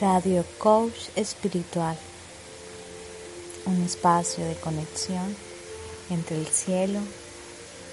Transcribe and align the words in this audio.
Radio 0.00 0.46
Coach 0.56 1.10
Espiritual, 1.14 1.94
un 3.66 3.82
espacio 3.82 4.42
de 4.46 4.54
conexión 4.54 5.36
entre 6.08 6.38
el 6.38 6.46
cielo 6.46 7.00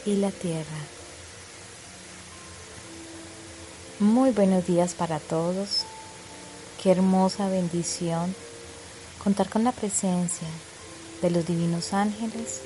y 0.05 0.15
la 0.15 0.31
tierra. 0.31 0.79
Muy 3.99 4.31
buenos 4.31 4.65
días 4.65 4.93
para 4.93 5.19
todos. 5.19 5.83
Qué 6.81 6.91
hermosa 6.91 7.49
bendición 7.49 8.33
contar 9.21 9.49
con 9.49 9.65
la 9.65 9.73
presencia 9.73 10.47
de 11.21 11.29
los 11.29 11.45
divinos 11.45 11.91
ángeles 11.91 12.61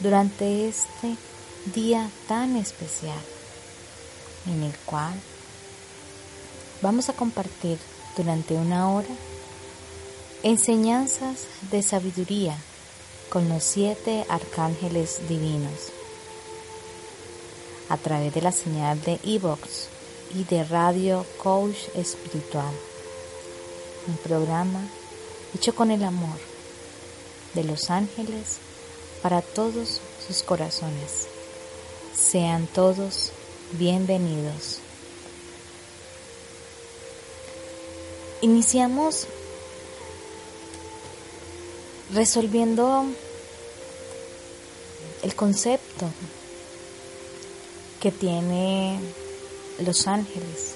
durante 0.00 0.68
este 0.68 1.16
día 1.74 2.10
tan 2.28 2.56
especial 2.56 3.22
en 4.44 4.64
el 4.64 4.76
cual 4.84 5.14
vamos 6.82 7.08
a 7.08 7.14
compartir 7.14 7.78
durante 8.16 8.54
una 8.54 8.90
hora 8.90 9.08
enseñanzas 10.42 11.46
de 11.70 11.82
sabiduría 11.82 12.56
con 13.28 13.48
los 13.48 13.62
siete 13.62 14.24
arcángeles 14.28 15.20
divinos 15.28 15.92
a 17.88 17.96
través 17.96 18.34
de 18.34 18.42
la 18.42 18.52
señal 18.52 19.00
de 19.02 19.20
Evox 19.22 19.88
y 20.34 20.44
de 20.44 20.64
Radio 20.64 21.24
Coach 21.42 21.76
Espiritual, 21.94 22.72
un 24.08 24.16
programa 24.16 24.80
hecho 25.54 25.74
con 25.74 25.90
el 25.90 26.02
amor 26.02 26.38
de 27.54 27.64
los 27.64 27.90
ángeles 27.90 28.58
para 29.22 29.40
todos 29.42 30.00
sus 30.26 30.42
corazones. 30.42 31.28
Sean 32.14 32.66
todos 32.66 33.30
bienvenidos. 33.72 34.85
Iniciamos 38.42 39.26
resolviendo 42.12 43.06
el 45.22 45.34
concepto 45.34 46.10
que 48.00 48.12
tiene 48.12 49.00
los 49.84 50.06
ángeles. 50.06 50.74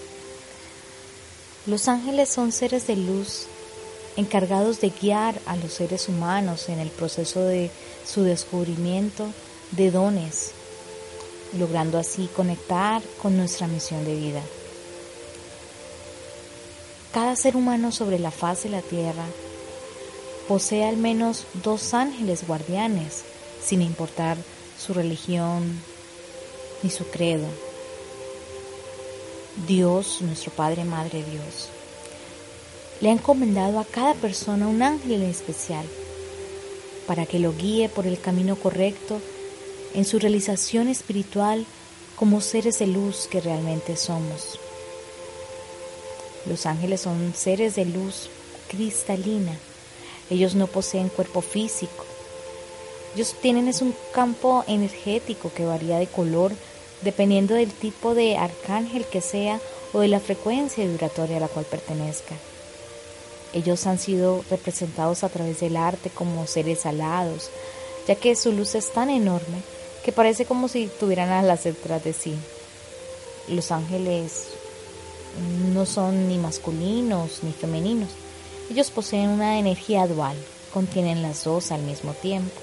Los 1.67 1.87
ángeles 1.89 2.31
son 2.31 2.51
seres 2.51 2.87
de 2.87 2.97
luz 2.97 3.47
encargados 4.17 4.81
de 4.81 4.91
guiar 4.91 5.39
a 5.47 5.57
los 5.57 5.75
seres 5.75 6.09
humanos 6.09 6.69
en 6.69 6.79
el 6.79 6.89
proceso 6.89 7.45
de 7.45 7.71
su 8.07 8.23
descubrimiento 8.23 9.27
de 9.73 9.91
dones, 9.91 10.53
logrando 11.59 11.99
así 11.99 12.29
conectar 12.35 13.03
con 13.21 13.37
nuestra 13.37 13.67
misión 13.67 14.05
de 14.05 14.17
vida. 14.17 14.43
Cada 17.13 17.35
ser 17.35 17.57
humano 17.57 17.91
sobre 17.91 18.21
la 18.21 18.31
faz 18.31 18.63
de 18.63 18.69
la 18.69 18.83
tierra 18.83 19.25
posee 20.47 20.85
al 20.85 20.97
menos 20.97 21.45
dos 21.65 21.93
ángeles 21.93 22.47
guardianes, 22.47 23.25
sin 23.65 23.83
importar 23.83 24.37
su 24.79 24.95
religión 24.95 25.81
ni 26.85 26.91
su 26.91 27.05
credo. 27.07 27.47
Dios, 29.67 30.23
nuestro 30.23 30.53
Padre, 30.53 30.85
Madre 30.85 31.25
Dios, 31.25 31.69
le 33.01 33.09
ha 33.09 33.13
encomendado 33.13 33.81
a 33.81 33.85
cada 33.85 34.15
persona 34.15 34.69
un 34.69 34.81
ángel 34.81 35.15
en 35.15 35.31
especial 35.31 35.85
para 37.09 37.27
que 37.27 37.41
lo 37.41 37.53
guíe 37.53 37.89
por 37.89 38.07
el 38.07 38.21
camino 38.21 38.55
correcto 38.55 39.21
en 39.95 40.05
su 40.05 40.21
realización 40.21 40.87
espiritual 40.87 41.67
como 42.15 42.41
seres 42.41 42.79
de 42.79 42.87
luz 42.87 43.27
que 43.29 43.41
realmente 43.41 43.97
somos. 43.97 44.61
Los 46.47 46.67
ángeles 46.67 47.03
son 47.03 47.35
seres 47.37 47.75
de 47.75 47.85
luz 47.85 48.31
cristalina. 48.69 49.53
Ellos 50.31 50.55
no 50.55 50.67
poseen 50.67 51.09
cuerpo 51.09 51.41
físico. 51.41 52.05
Ellos 53.15 53.35
tienen 53.41 53.69
es 53.69 53.83
un 53.83 53.95
campo 54.13 54.65
energético 54.69 55.53
que 55.53 55.65
varía 55.65 55.99
de 55.99 56.07
color 56.07 56.53
dependiendo 57.03 57.55
del 57.55 57.73
tipo 57.73 58.15
de 58.15 58.37
arcángel 58.37 59.05
que 59.05 59.21
sea 59.21 59.61
o 59.93 60.01
de 60.01 60.09
la 60.09 60.21
frecuencia 60.21 60.85
vibratoria 60.85 61.39
a 61.39 61.41
la 61.41 61.49
cual 61.49 61.65
pertenezca. 61.65 62.35
Ellos 63.53 63.87
han 63.87 63.99
sido 63.99 64.45
representados 64.49 65.25
a 65.25 65.29
través 65.29 65.61
del 65.61 65.77
arte 65.77 66.11
como 66.11 66.47
seres 66.47 66.87
alados, 66.87 67.51
ya 68.07 68.15
que 68.15 68.37
su 68.37 68.53
luz 68.53 68.75
es 68.77 68.93
tan 68.93 69.11
enorme 69.11 69.63
que 70.05 70.13
parece 70.13 70.45
como 70.45 70.69
si 70.69 70.87
tuvieran 70.87 71.31
alas 71.31 71.65
detrás 71.65 72.05
de 72.05 72.13
sí. 72.13 72.35
Los 73.49 73.73
ángeles 73.73 74.47
no 75.73 75.87
son 75.87 76.29
ni 76.29 76.39
masculinos 76.39 77.43
ni 77.43 77.53
femeninos. 77.53 78.11
Ellos 78.71 78.91
poseen 78.91 79.31
una 79.31 79.59
energía 79.59 80.07
dual, 80.07 80.37
contienen 80.73 81.23
las 81.23 81.45
dos 81.45 81.73
al 81.73 81.83
mismo 81.83 82.13
tiempo. 82.13 82.61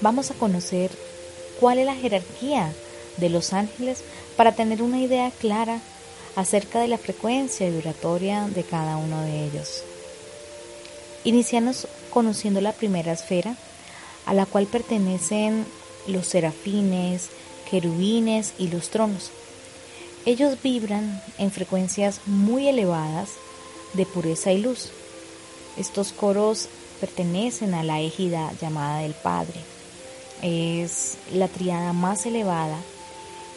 Vamos 0.00 0.30
a 0.30 0.34
conocer 0.34 0.90
cuál 1.60 1.78
es 1.78 1.86
la 1.86 1.94
jerarquía 1.94 2.72
de 3.16 3.30
los 3.30 3.52
ángeles 3.52 4.02
para 4.36 4.52
tener 4.52 4.82
una 4.82 5.00
idea 5.00 5.30
clara 5.30 5.80
acerca 6.36 6.80
de 6.80 6.88
la 6.88 6.98
frecuencia 6.98 7.68
vibratoria 7.70 8.48
de 8.48 8.64
cada 8.64 8.96
uno 8.96 9.22
de 9.22 9.44
ellos. 9.44 9.82
Iniciamos 11.22 11.86
conociendo 12.10 12.60
la 12.60 12.72
primera 12.72 13.12
esfera, 13.12 13.56
a 14.26 14.34
la 14.34 14.46
cual 14.46 14.66
pertenecen 14.66 15.64
los 16.06 16.26
serafines, 16.26 17.28
querubines 17.70 18.52
y 18.58 18.68
los 18.68 18.90
tronos. 18.90 19.30
Ellos 20.26 20.56
vibran 20.62 21.22
en 21.36 21.50
frecuencias 21.50 22.22
muy 22.24 22.66
elevadas 22.66 23.30
de 23.92 24.06
pureza 24.06 24.52
y 24.52 24.62
luz. 24.62 24.90
Estos 25.76 26.12
coros 26.12 26.68
pertenecen 26.98 27.74
a 27.74 27.84
la 27.84 28.00
égida 28.00 28.50
llamada 28.58 29.00
del 29.00 29.12
Padre. 29.12 29.60
Es 30.40 31.18
la 31.32 31.48
triada 31.48 31.92
más 31.92 32.24
elevada 32.24 32.78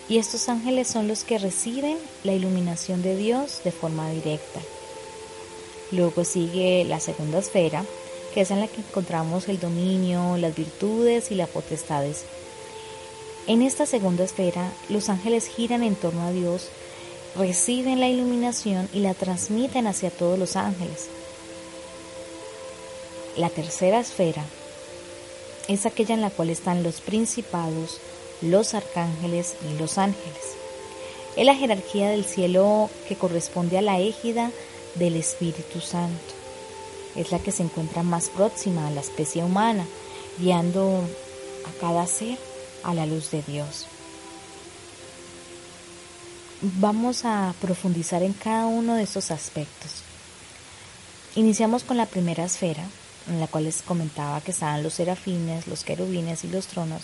y 0.09 0.17
estos 0.17 0.50
ángeles 0.50 0.89
son 0.89 1.07
los 1.07 1.23
que 1.23 1.38
reciben 1.38 1.97
la 2.25 2.33
iluminación 2.33 3.01
de 3.01 3.16
Dios 3.16 3.61
de 3.63 3.72
forma 3.72 4.09
directa. 4.09 4.59
Luego 5.91 6.25
sigue 6.25 6.83
la 6.83 7.00
segunda 7.00 7.39
esfera, 7.39 7.85
que 8.33 8.41
es 8.41 8.51
en 8.51 8.59
la 8.59 8.67
que 8.67 8.81
encontramos 8.81 9.47
el 9.47 9.59
dominio, 9.59 10.35
las 10.35 10.53
virtudes 10.53 11.31
y 11.31 11.35
las 11.35 11.47
potestades 11.47 12.25
en 13.47 13.62
esta 13.62 13.85
segunda 13.85 14.25
esfera, 14.25 14.74
los 14.90 15.08
ángeles 15.08 15.47
giran 15.47 15.81
en 15.81 15.96
torno 15.96 16.22
a 16.28 16.31
Dios, 16.31 16.68
reciben 17.38 18.02
la 18.02 18.09
iluminación 18.09 18.90
y 18.91 19.00
la 19.00 19.13
transmiten 19.13 19.88
hacia 19.88 20.09
todos 20.09 20.38
los 20.38 20.58
ángeles. 20.58 21.08
La 23.38 23.50
tercera 23.50 24.02
esfera 24.02 24.44
es 25.69 25.86
aquella 25.86 26.13
en 26.13 26.22
la 26.22 26.30
cual 26.30 26.50
están 26.50 26.84
los 26.84 27.00
principados, 27.00 28.00
los 28.41 28.74
arcángeles 28.74 29.56
y 29.69 29.78
los 29.80 29.97
ángeles. 29.97 30.57
Es 31.38 31.46
la 31.46 31.56
jerarquía 31.56 32.09
del 32.09 32.25
cielo 32.25 32.90
que 33.07 33.16
corresponde 33.16 33.78
a 33.78 33.81
la 33.81 34.00
égida 34.00 34.52
del 34.96 35.16
Espíritu 35.16 35.80
Santo. 35.80 36.34
Es 37.16 37.31
la 37.31 37.40
que 37.40 37.53
se 37.53 37.63
encuentra 37.63 38.03
más 38.03 38.28
próxima 38.28 38.88
a 38.88 38.91
la 38.91 39.02
especie 39.02 39.44
humana, 39.44 39.86
guiando 40.38 41.02
a 41.66 41.80
cada 41.80 42.06
ser 42.07 42.38
a 42.83 42.93
la 42.93 43.05
luz 43.05 43.31
de 43.31 43.41
Dios. 43.43 43.85
Vamos 46.61 47.23
a 47.23 47.53
profundizar 47.61 48.23
en 48.23 48.33
cada 48.33 48.65
uno 48.65 48.95
de 48.95 49.03
estos 49.03 49.29
aspectos. 49.31 50.03
Iniciamos 51.35 51.83
con 51.83 51.97
la 51.97 52.07
primera 52.07 52.45
esfera, 52.45 52.83
en 53.27 53.39
la 53.39 53.47
cual 53.47 53.65
les 53.65 53.83
comentaba 53.83 54.41
que 54.41 54.51
estaban 54.51 54.81
los 54.81 54.95
serafines, 54.95 55.68
los 55.68 55.83
querubines 55.83 56.44
y 56.44 56.47
los 56.47 56.68
tronos. 56.68 57.03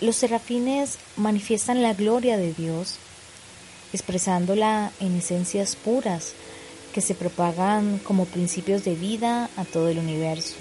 Los 0.00 0.16
serafines 0.16 0.98
manifiestan 1.16 1.82
la 1.82 1.94
gloria 1.94 2.36
de 2.36 2.52
Dios, 2.52 2.96
expresándola 3.92 4.92
en 5.00 5.16
esencias 5.16 5.74
puras 5.74 6.32
que 6.92 7.00
se 7.00 7.14
propagan 7.14 7.98
como 7.98 8.26
principios 8.26 8.84
de 8.84 8.94
vida 8.94 9.48
a 9.56 9.64
todo 9.64 9.88
el 9.88 9.98
universo 9.98 10.56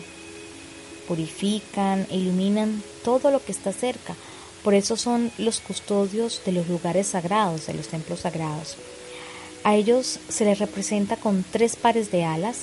purifican 1.08 2.06
e 2.10 2.18
iluminan 2.18 2.84
todo 3.04 3.32
lo 3.32 3.44
que 3.44 3.52
está 3.52 3.72
cerca. 3.72 4.16
Por 4.64 4.74
eso 4.74 4.98
son 4.98 5.32
los 5.38 5.60
custodios 5.60 6.42
de 6.46 6.52
los 6.52 6.68
lugares 6.68 7.08
sagrados, 7.08 7.68
de 7.68 7.74
los 7.74 7.88
templos 7.88 8.22
sagrados. 8.22 8.76
A 9.64 9.76
ellos 9.76 10.20
se 10.30 10.46
les 10.46 10.60
representa 10.60 11.16
con 11.16 11.44
tres 11.52 11.76
pares 11.76 12.12
de 12.12 12.24
alas. 12.24 12.60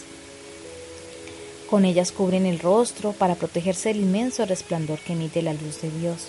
Con 1.68 1.84
ellas 1.84 2.12
cubren 2.12 2.46
el 2.46 2.60
rostro 2.60 3.12
para 3.12 3.34
protegerse 3.34 3.88
del 3.88 4.02
inmenso 4.02 4.44
resplandor 4.44 4.98
que 5.00 5.14
emite 5.14 5.42
la 5.42 5.54
luz 5.54 5.80
de 5.80 5.90
Dios. 5.90 6.28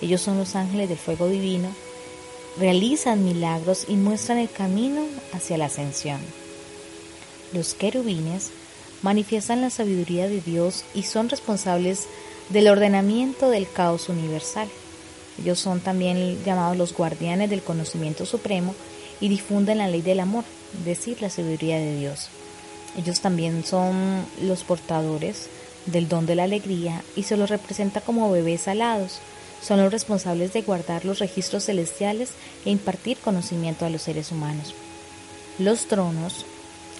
Ellos 0.00 0.20
son 0.20 0.38
los 0.38 0.56
ángeles 0.56 0.88
del 0.88 0.98
fuego 0.98 1.28
divino, 1.28 1.68
realizan 2.58 3.24
milagros 3.24 3.86
y 3.88 3.94
muestran 3.94 4.38
el 4.38 4.50
camino 4.50 5.06
hacia 5.32 5.56
la 5.56 5.66
ascensión. 5.66 6.20
Los 7.52 7.74
querubines 7.74 8.50
manifiestan 9.02 9.60
la 9.60 9.70
sabiduría 9.70 10.28
de 10.28 10.40
Dios 10.40 10.84
y 10.94 11.02
son 11.02 11.28
responsables 11.28 12.06
del 12.48 12.68
ordenamiento 12.68 13.50
del 13.50 13.70
caos 13.70 14.08
universal. 14.08 14.68
Ellos 15.40 15.58
son 15.58 15.80
también 15.80 16.42
llamados 16.44 16.76
los 16.76 16.94
guardianes 16.94 17.50
del 17.50 17.62
conocimiento 17.62 18.26
supremo 18.26 18.74
y 19.20 19.28
difunden 19.28 19.78
la 19.78 19.88
ley 19.88 20.02
del 20.02 20.20
amor, 20.20 20.44
es 20.78 20.84
decir, 20.84 21.20
la 21.20 21.30
sabiduría 21.30 21.78
de 21.78 21.98
Dios. 21.98 22.28
Ellos 22.96 23.20
también 23.20 23.64
son 23.64 24.24
los 24.42 24.64
portadores 24.64 25.48
del 25.86 26.08
don 26.08 26.26
de 26.26 26.34
la 26.34 26.44
alegría 26.44 27.02
y 27.16 27.22
se 27.24 27.36
los 27.36 27.50
representa 27.50 28.00
como 28.00 28.30
bebés 28.30 28.68
alados. 28.68 29.20
Son 29.62 29.80
los 29.80 29.92
responsables 29.92 30.52
de 30.52 30.62
guardar 30.62 31.04
los 31.04 31.18
registros 31.18 31.64
celestiales 31.64 32.30
e 32.64 32.70
impartir 32.70 33.16
conocimiento 33.18 33.86
a 33.86 33.90
los 33.90 34.02
seres 34.02 34.30
humanos. 34.30 34.74
Los 35.58 35.86
tronos 35.86 36.44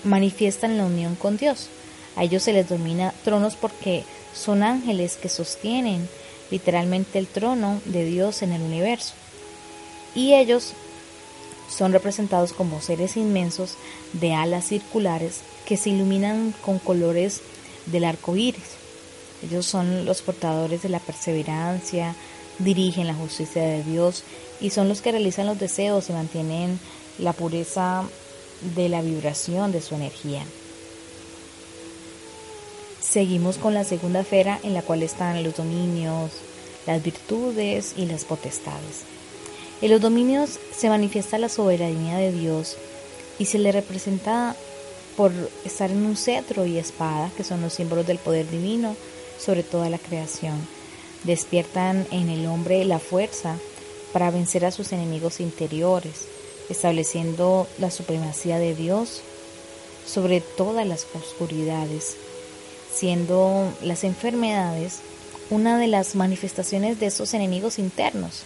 manifiestan 0.05 0.78
la 0.78 0.84
unión 0.84 1.16
con 1.16 1.37
Dios. 1.37 1.69
A 2.17 2.25
ellos 2.25 2.43
se 2.43 2.53
les 2.53 2.69
domina 2.69 3.14
tronos 3.25 3.56
porque 3.56 4.05
son 4.35 4.62
ángeles 4.62 5.17
que 5.17 5.29
sostienen 5.29 6.09
literalmente 6.50 7.19
el 7.19 7.26
trono 7.26 7.81
de 7.87 8.05
Dios 8.05 8.43
en 8.43 8.53
el 8.53 8.62
universo. 8.62 9.14
Y 10.14 10.35
ellos 10.35 10.75
son 11.70 11.93
representados 11.93 12.53
como 12.53 12.82
seres 12.82 13.17
inmensos 13.17 13.75
de 14.12 14.35
alas 14.35 14.67
circulares 14.67 15.41
que 15.67 15.76
se 15.76 15.91
iluminan 15.91 16.55
con 16.62 16.79
colores 16.79 17.41
del 17.87 18.05
arco 18.05 18.37
iris. 18.37 18.76
Ellos 19.43 19.67
son 19.67 20.05
los 20.05 20.23
portadores 20.23 20.82
de 20.82 20.91
la 20.91 21.00
perseverancia, 21.00 22.15
dirigen 22.58 23.06
la 23.06 23.15
justicia 23.15 23.62
de 23.62 23.82
Dios 23.82 24.23
y 24.61 24.70
son 24.70 24.88
los 24.88 25.00
que 25.00 25.12
realizan 25.12 25.47
los 25.47 25.58
deseos 25.58 26.11
y 26.11 26.12
mantienen 26.12 26.79
la 27.19 27.32
pureza 27.32 28.05
de 28.76 28.88
la 28.88 29.03
vibración 29.03 29.73
de 29.73 29.81
su 29.81 29.94
energía. 29.94 30.44
Seguimos 33.12 33.59
con 33.59 33.75
la 33.75 33.85
segunda 33.85 34.20
esfera 34.20 34.59
en 34.62 34.73
la 34.73 34.81
cual 34.81 35.03
están 35.03 35.44
los 35.44 35.56
dominios, 35.56 36.31
las 36.87 37.03
virtudes 37.03 37.93
y 37.94 38.06
las 38.06 38.25
potestades. 38.25 39.03
En 39.82 39.91
los 39.91 40.00
dominios 40.00 40.59
se 40.75 40.88
manifiesta 40.88 41.37
la 41.37 41.50
soberanía 41.50 42.17
de 42.17 42.32
Dios 42.32 42.79
y 43.38 43.44
se 43.44 43.59
le 43.59 43.70
representa 43.70 44.56
por 45.14 45.31
estar 45.67 45.91
en 45.91 46.06
un 46.06 46.17
cetro 46.17 46.64
y 46.64 46.79
espada, 46.79 47.31
que 47.37 47.44
son 47.44 47.61
los 47.61 47.75
símbolos 47.75 48.06
del 48.06 48.17
poder 48.17 48.50
divino 48.50 48.97
sobre 49.38 49.62
toda 49.62 49.91
la 49.91 49.99
creación. 49.99 50.56
Despiertan 51.25 52.06
en 52.12 52.31
el 52.31 52.47
hombre 52.47 52.82
la 52.87 52.99
fuerza 52.99 53.58
para 54.15 54.31
vencer 54.31 54.65
a 54.65 54.70
sus 54.70 54.91
enemigos 54.91 55.38
interiores, 55.41 56.29
estableciendo 56.70 57.67
la 57.79 57.91
supremacía 57.91 58.58
de 58.58 58.75
Dios 58.75 59.20
sobre 60.06 60.41
todas 60.41 60.87
las 60.87 61.06
oscuridades, 61.15 62.17
siendo 62.94 63.73
las 63.83 64.05
enfermedades 64.05 65.00
una 65.50 65.79
de 65.79 65.87
las 65.87 66.15
manifestaciones 66.15 66.99
de 67.00 67.06
esos 67.06 67.35
enemigos 67.35 67.79
internos. 67.79 68.44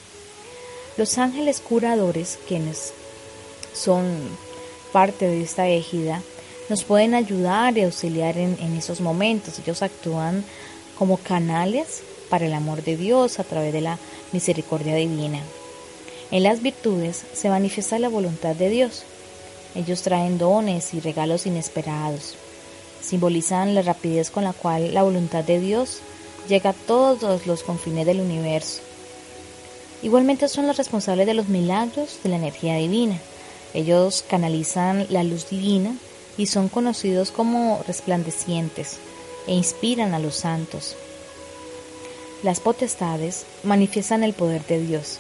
Los 0.97 1.19
ángeles 1.19 1.61
curadores, 1.61 2.39
quienes 2.49 2.93
son 3.73 4.05
parte 4.93 5.29
de 5.29 5.43
esta 5.43 5.69
égida, 5.69 6.23
nos 6.69 6.85
pueden 6.85 7.15
ayudar 7.15 7.77
y 7.77 7.83
auxiliar 7.83 8.39
en, 8.39 8.57
en 8.61 8.77
esos 8.77 9.01
momentos. 9.01 9.59
Ellos 9.59 9.83
actúan 9.83 10.45
como 10.99 11.19
canales 11.19 12.03
para 12.29 12.47
el 12.47 12.55
amor 12.55 12.83
de 12.83 12.97
Dios 12.97 13.39
a 13.39 13.45
través 13.45 13.73
de 13.73 13.83
la 13.83 13.99
misericordia 14.33 14.97
divina. 14.97 15.41
En 16.31 16.43
las 16.43 16.61
virtudes 16.61 17.23
se 17.35 17.49
manifiesta 17.49 17.99
la 17.99 18.09
voluntad 18.09 18.57
de 18.57 18.69
Dios. 18.69 19.05
Ellos 19.77 20.03
traen 20.03 20.39
dones 20.39 20.93
y 20.95 21.01
regalos 21.01 21.47
inesperados. 21.47 22.37
Simbolizan 23.06 23.76
la 23.76 23.82
rapidez 23.82 24.31
con 24.31 24.43
la 24.43 24.53
cual 24.53 24.93
la 24.93 25.05
voluntad 25.05 25.44
de 25.44 25.61
Dios 25.61 26.00
llega 26.49 26.70
a 26.70 26.73
todos 26.73 27.47
los 27.47 27.62
confines 27.62 28.05
del 28.05 28.20
universo. 28.20 28.81
Igualmente 30.03 30.49
son 30.49 30.67
los 30.67 30.76
responsables 30.76 31.26
de 31.26 31.35
los 31.35 31.49
milagros 31.49 32.19
de 32.25 32.31
la 32.31 32.37
energía 32.37 32.75
divina. 32.76 33.17
Ellos 33.75 34.25
canalizan 34.29 35.06
la 35.08 35.23
luz 35.23 35.49
divina 35.49 35.94
y 36.37 36.47
son 36.47 36.69
conocidos 36.69 37.31
como 37.31 37.81
resplandecientes 37.87 38.97
e 39.47 39.55
inspiran 39.55 40.12
a 40.12 40.19
los 40.19 40.35
santos. 40.35 40.97
Las 42.43 42.59
potestades 42.59 43.47
manifiestan 43.62 44.25
el 44.25 44.32
poder 44.32 44.67
de 44.67 44.81
Dios, 44.81 45.19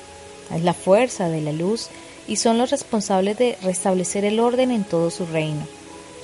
es 0.52 0.62
la 0.64 0.74
fuerza 0.74 1.28
de 1.28 1.40
la 1.40 1.52
luz 1.52 1.88
y 2.26 2.36
son 2.36 2.58
los 2.58 2.70
responsables 2.70 3.38
de 3.38 3.56
restablecer 3.62 4.24
el 4.24 4.40
orden 4.40 4.72
en 4.72 4.82
todo 4.82 5.12
su 5.12 5.24
reino. 5.24 5.75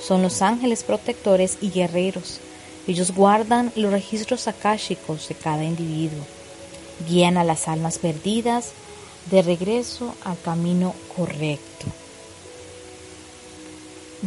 Son 0.05 0.21
los 0.21 0.41
ángeles 0.41 0.83
protectores 0.83 1.57
y 1.61 1.69
guerreros. 1.69 2.39
Ellos 2.87 3.11
guardan 3.11 3.71
los 3.75 3.91
registros 3.91 4.47
akáshicos 4.47 5.29
de 5.29 5.35
cada 5.35 5.63
individuo. 5.63 6.19
Guían 7.07 7.37
a 7.37 7.43
las 7.43 7.67
almas 7.67 7.99
perdidas 7.99 8.71
de 9.31 9.41
regreso 9.41 10.13
al 10.25 10.37
camino 10.41 10.93
correcto. 11.15 11.85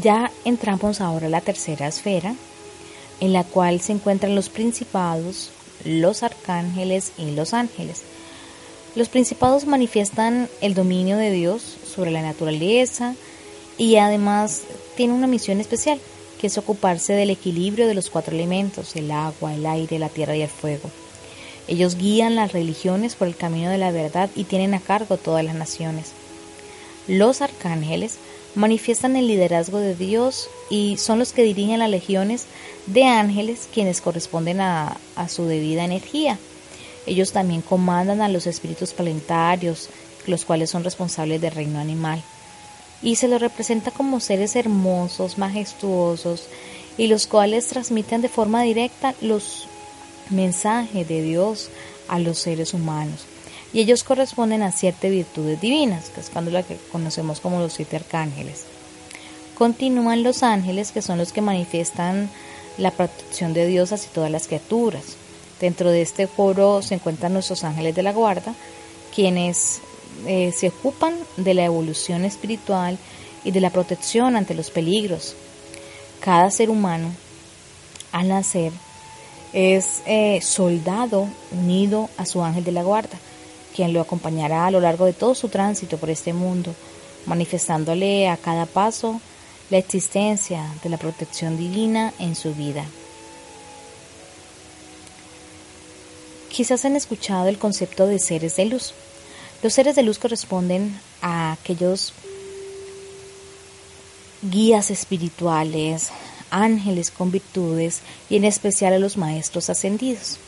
Ya 0.03 0.31
entramos 0.45 1.01
ahora 1.01 1.27
a 1.27 1.31
la 1.31 1.41
tercera 1.41 1.89
esfera, 1.89 2.35
en 3.21 3.33
la 3.33 3.45
cual 3.45 3.81
se 3.81 3.93
encuentran 3.93 4.35
los 4.35 4.49
principados, 4.49 5.51
los 5.85 6.23
arcángeles 6.23 7.13
y 7.19 7.33
los 7.33 7.55
ángeles. 7.55 8.03
Los 8.95 9.09
principados 9.09 9.67
manifiestan 9.67 10.49
el 10.63 10.75
dominio 10.75 11.19
de 11.19 11.31
Dios 11.31 11.63
sobre 11.95 12.11
la 12.11 12.23
naturaleza 12.23 13.15
y 13.77 13.97
además 13.97 14.63
tienen 14.97 15.17
una 15.17 15.27
misión 15.27 15.61
especial, 15.61 16.01
que 16.41 16.49
es 16.49 16.59
ocuparse 16.59 17.13
del 17.13 17.31
equilibrio 17.31 17.87
de 17.87 17.95
los 17.95 18.11
cuatro 18.11 18.35
elementos, 18.35 18.97
el 18.97 19.11
agua, 19.11 19.55
el 19.55 19.65
aire, 19.67 19.99
la 19.99 20.09
tierra 20.09 20.37
y 20.37 20.43
el 20.43 20.49
fuego. 20.49 20.91
Ellos 21.69 21.97
guían 21.97 22.37
las 22.37 22.53
religiones 22.53 23.15
por 23.15 23.29
el 23.29 23.37
camino 23.37 23.71
de 23.71 23.79
la 23.79 23.91
verdad 23.91 24.31
y 24.35 24.45
tienen 24.45 24.75
a 24.75 24.81
cargo 24.81 25.17
todas 25.17 25.45
las 25.45 25.55
naciones. 25.55 26.13
Los 27.09 27.43
arcángeles 27.43 28.19
manifiestan 28.55 29.17
el 29.17 29.27
liderazgo 29.27 29.79
de 29.79 29.95
Dios 29.95 30.49
y 30.71 30.97
son 30.97 31.19
los 31.19 31.33
que 31.33 31.43
dirigen 31.43 31.79
las 31.79 31.91
legiones 31.91 32.47
de 32.87 33.05
ángeles 33.05 33.69
quienes 33.73 34.01
corresponden 34.01 34.61
a, 34.61 34.97
su 35.29 35.45
debida 35.45 35.85
energía. 35.85 36.39
Ellos 37.05 37.33
también 37.33 37.63
comandan 37.63 38.23
a 38.23 38.29
los 38.29 38.47
espíritus 38.47 38.93
planetarios, 38.93 39.89
los 40.27 40.45
cuales 40.45 40.71
son 40.71 40.85
responsables 40.85 41.41
del 41.41 41.53
reino 41.53 41.79
animal. 41.79 42.23
Y 43.03 43.17
se 43.17 43.29
los 43.29 43.41
representa 43.41 43.91
como 43.91 44.21
seres 44.21 44.57
hermosos, 44.57 45.39
majestuosos, 45.39 46.45
y 46.99 47.09
los 47.09 47.27
cuales 47.27 47.69
transmiten 47.69 48.23
de 48.23 48.29
forma 48.29 48.63
directa 48.63 49.15
los 49.21 49.69
mensajes 50.31 51.07
de 51.07 51.23
Dios 51.23 51.69
a 52.09 52.19
los 52.19 52.39
seres 52.39 52.73
humanos 52.75 53.27
y 53.77 53.81
ellos 53.81 54.05
corresponden 54.05 54.63
a 54.63 54.73
siete 54.73 55.11
virtudes 55.11 55.61
divinas, 55.61 56.09
que 56.09 56.21
es 56.21 56.31
cuando 56.31 56.51
la 56.51 56.63
que 56.63 56.79
conocemos 56.93 57.41
como 57.41 57.61
los 57.61 57.75
siete 57.75 57.97
arcángeles. 57.97 58.65
Continúan 59.55 60.23
los 60.23 60.43
ángeles, 60.43 60.93
que 60.93 61.03
son 61.03 61.19
los 61.19 61.33
que 61.33 61.43
manifiestan 61.43 62.31
la 62.79 62.91
protección 62.91 63.53
de 63.53 63.67
Dios 63.67 63.93
hacia 63.93 64.11
todas 64.13 64.31
las 64.31 64.47
criaturas. 64.47 65.05
Dentro 65.61 65.91
de 65.91 66.01
este 66.01 66.27
foro 66.27 66.81
se 66.81 66.95
encuentran 66.95 67.35
nuestros 67.35 67.65
ángeles 67.65 67.95
de 67.95 68.03
la 68.03 68.15
guarda, 68.15 68.55
quienes 69.15 69.81
eh, 70.27 70.53
se 70.53 70.69
ocupan 70.69 71.15
de 71.37 71.55
la 71.55 71.65
evolución 71.65 72.25
espiritual 72.25 72.99
y 73.45 73.51
de 73.51 73.61
la 73.61 73.71
protección 73.71 74.37
ante 74.37 74.55
los 74.55 74.71
peligros. 74.71 75.35
Cada 76.21 76.51
ser 76.51 76.71
humano, 76.71 77.11
al 78.13 78.29
nacer, 78.29 78.73
es 79.53 80.03
eh, 80.07 80.41
soldado 80.43 81.29
unido 81.53 82.09
a 82.17 82.27
su 82.27 82.43
ángel 82.43 82.65
de 82.65 82.73
la 82.73 82.83
guarda 82.83 83.19
quien 83.77 83.93
lo 83.93 84.01
acompañará 84.01 84.67
a 84.67 84.71
lo 84.71 84.81
largo 84.81 85.05
de 85.05 85.13
todo 85.13 85.35
su 85.35 85.51
tránsito 85.51 85.99
por 85.99 86.09
este 86.09 86.33
mundo, 86.33 86.75
manifestándole 87.27 88.27
a 88.27 88.39
cada 88.39 88.65
paso 88.65 89.21
la 89.69 89.77
existencia 89.77 90.67
de 90.83 90.89
la 90.89 90.97
protección 90.97 91.59
divina 91.59 92.15
en 92.19 92.35
su 92.35 92.55
vida. 92.55 92.87
Quizás 96.49 96.87
han 96.87 96.97
escuchado 96.97 97.49
el 97.49 97.59
concepto 97.59 98.07
de 98.07 98.19
seres 98.19 98.57
de 98.57 98.65
luz. 98.65 98.95
Los 99.67 99.75
seres 99.75 99.97
de 99.97 100.05
luz 100.05 100.21
corresponden 100.21 100.97
a 101.21 101.51
aquellos 101.51 102.13
guías 104.49 104.93
espirituales, 104.93 106.11
ángeles 106.53 107.11
con 107.11 107.33
virtudes 107.33 107.99
y 108.31 108.37
en 108.37 108.45
especial 108.45 108.93
a 108.93 109.01
los 109.01 109.17
maestros 109.17 109.69
ascendidos. 109.69 110.39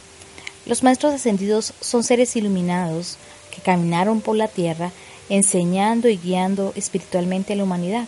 Los 0.67 0.85
maestros 0.85 1.15
ascendidos 1.15 1.75
son 1.81 2.05
seres 2.05 2.37
iluminados 2.37 3.17
que 3.53 3.61
caminaron 3.61 4.21
por 4.21 4.37
la 4.37 4.47
tierra 4.47 4.93
enseñando 5.29 6.09
y 6.09 6.17
guiando 6.17 6.73
espiritualmente 6.77 7.55
a 7.55 7.57
la 7.57 7.65
humanidad 7.65 8.07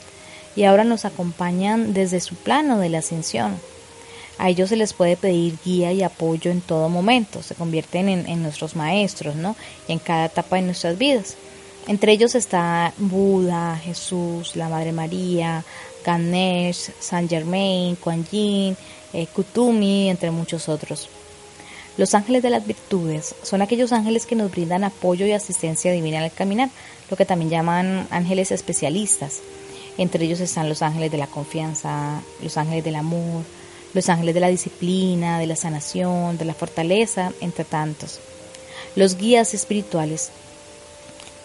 y 0.55 0.63
ahora 0.63 0.85
nos 0.85 1.05
acompañan 1.05 1.93
desde 1.93 2.21
su 2.21 2.37
plano 2.37 2.79
de 2.79 2.89
la 2.89 2.99
ascensión. 2.99 3.59
A 4.41 4.49
ellos 4.49 4.71
se 4.71 4.77
les 4.77 4.95
puede 4.95 5.19
pedir 5.19 5.59
guía 5.63 5.93
y 5.93 6.03
apoyo 6.03 6.51
en 6.51 6.63
todo 6.63 6.89
momento, 6.89 7.43
se 7.43 7.55
convierten 7.55 8.09
en, 8.09 8.43
nuestros 8.43 8.75
maestros, 8.75 9.37
¿no? 9.37 9.55
Y 9.87 9.93
en 9.93 9.99
cada 9.99 10.25
etapa 10.25 10.57
de 10.57 10.63
nuestras 10.63 10.97
vidas. 10.97 11.37
Entre 11.87 12.13
ellos 12.13 12.35
está 12.35 12.95
Buda, 12.97 13.77
Jesús, 13.77 14.57
la 14.57 14.71
Madre 14.71 14.93
María, 14.93 15.63
Ganesh, 16.07 16.91
Saint 17.01 17.29
Germain, 17.29 17.97
Kuan 17.97 18.25
Yin, 18.31 18.79
eh, 19.13 19.27
Kutumi, 19.27 20.09
entre 20.09 20.31
muchos 20.31 20.71
otros. 20.71 21.11
Los 21.99 22.15
ángeles 22.15 22.43
de 22.43 22.49
las 22.49 22.67
virtudes 22.67 23.35
son 23.43 23.61
aquellos 23.61 23.93
ángeles 23.93 24.25
que 24.25 24.37
nos 24.37 24.51
brindan 24.51 24.85
apoyo 24.85 25.27
y 25.27 25.33
asistencia 25.33 25.93
divina 25.93 26.25
al 26.25 26.33
caminar, 26.33 26.71
lo 27.11 27.17
que 27.19 27.27
también 27.27 27.51
llaman 27.51 28.09
ángeles 28.11 28.53
especialistas. 28.53 29.41
Entre 29.99 30.25
ellos 30.25 30.41
están 30.41 30.71
los 30.71 30.81
ángeles 30.81 31.11
de 31.11 31.19
la 31.19 31.27
confianza, 31.27 32.23
los 32.43 32.57
ángeles 32.57 32.85
del 32.85 32.97
amor, 32.97 33.45
los 33.95 34.09
ángeles 34.09 34.35
de 34.35 34.41
la 34.41 34.49
disciplina, 34.49 35.39
de 35.39 35.47
la 35.47 35.57
sanación, 35.57 36.39
de 36.39 36.45
la 36.45 36.55
fortaleza, 36.55 37.33
entre 37.41 37.65
tantos. 37.65 38.21
Los 38.97 39.17
guías 39.17 39.55
espirituales 39.55 40.31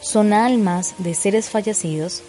son 0.01 0.33
almas 0.33 0.95
de 0.99 1.13
seres 1.13 1.49
fallecidos 1.49 2.21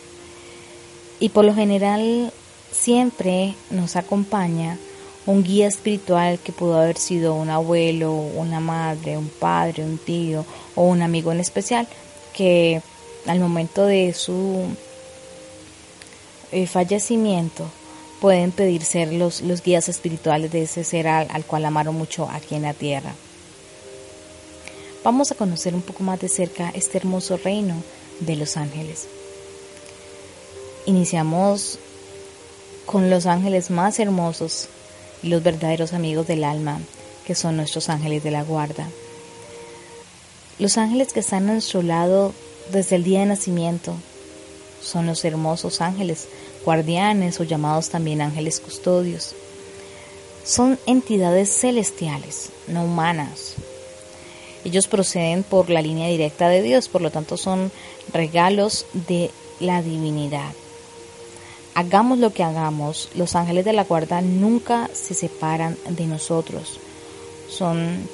y 1.21 1.31
por 1.31 1.45
lo 1.45 1.55
general 1.55 2.33
siempre 2.73 3.55
nos 3.71 3.97
acompaña 3.97 4.79
un 5.27 5.43
guía 5.43 5.67
espiritual 5.67 6.39
que 6.39 6.53
pudo 6.53 6.79
haber 6.79 6.99
sido 6.99 7.35
un 7.35 7.51
abuelo, 7.51 8.13
una 8.13 8.61
madre, 8.61 9.19
un 9.19 9.29
padre, 9.29 9.85
un 9.85 9.99
tío 9.99 10.45
o 10.75 10.85
un 10.85 11.03
amigo 11.03 11.33
en 11.33 11.41
especial 11.41 11.89
que 12.33 12.81
al 13.27 13.41
momento 13.41 13.87
de 13.87 14.15
su 14.15 14.65
eh, 16.53 16.67
fallecimiento 16.67 17.67
pueden 18.27 18.51
pedir 18.51 18.85
ser 18.85 19.13
los, 19.13 19.41
los 19.41 19.63
guías 19.63 19.89
espirituales 19.89 20.51
de 20.51 20.63
ese 20.63 20.83
ser 20.83 21.07
al, 21.07 21.45
cual 21.45 21.65
amaron 21.65 21.95
mucho 21.95 22.29
aquí 22.29 22.57
en 22.57 22.63
la 22.63 22.75
tierra. 22.75 23.15
Vamos 25.05 25.31
a 25.31 25.37
conocer 25.37 25.77
un 25.77 25.83
poco 25.83 26.03
más 26.03 26.19
de 26.19 26.29
cerca 26.29 26.73
este 26.75 26.99
hermoso 26.99 27.37
reino 27.37 27.77
de 28.19 28.35
los 28.35 28.57
ángeles. 28.57 29.07
Iniciamos 30.87 31.79
con 32.85 33.11
los 33.11 33.27
ángeles 33.27 33.71
más 33.71 34.01
hermosos 34.01 34.67
y 35.23 35.29
los 35.29 35.45
verdaderos 35.45 35.93
amigos 35.93 36.27
del 36.27 36.43
alma, 36.43 36.81
que 37.25 37.37
son 37.37 37.57
nuestros 37.57 37.89
ángeles 37.89 38.25
de 38.25 38.33
la 38.33 38.43
guarda. 38.43 38.89
Los 40.59 40.79
ángeles 40.79 41.13
que 41.13 41.21
están 41.21 41.49
a 41.49 41.53
nuestro 41.53 41.81
lado 41.83 42.33
desde 42.73 42.97
el 42.97 43.05
día 43.05 43.21
de 43.21 43.27
nacimiento 43.27 43.95
son 44.83 45.07
los 45.07 45.25
hermosos 45.25 45.81
ángeles 45.81 46.27
guardianes 46.67 47.41
o 47.41 47.45
llamados 47.45 47.89
también 47.89 48.21
ángeles 48.21 48.61
custodios. 48.61 49.35
Son 50.45 50.79
entidades 50.85 51.49
celestiales, 51.49 52.51
no 52.69 52.85
humanas. 52.85 53.55
Ellos 54.65 54.89
proceden 54.89 55.45
por 55.45 55.71
la 55.71 55.81
línea 55.81 56.09
directa 56.09 56.49
de 56.49 56.61
Dios, 56.61 56.89
por 56.89 57.01
lo 57.01 57.11
tanto 57.11 57.37
son 57.37 57.71
regalos 58.13 58.85
de 58.93 59.31
la 59.61 59.81
divinidad. 59.81 60.53
Hagamos 61.75 62.19
lo 62.19 62.33
que 62.33 62.43
hagamos, 62.43 63.11
los 63.15 63.37
ángeles 63.37 63.65
de 63.65 63.73
la 63.73 63.85
guarda 63.85 64.21
nunca 64.23 64.91
se 64.93 65.15
separan 65.15 65.77
de 65.89 66.07
nosotros. 66.07 66.81
Son 67.49 68.09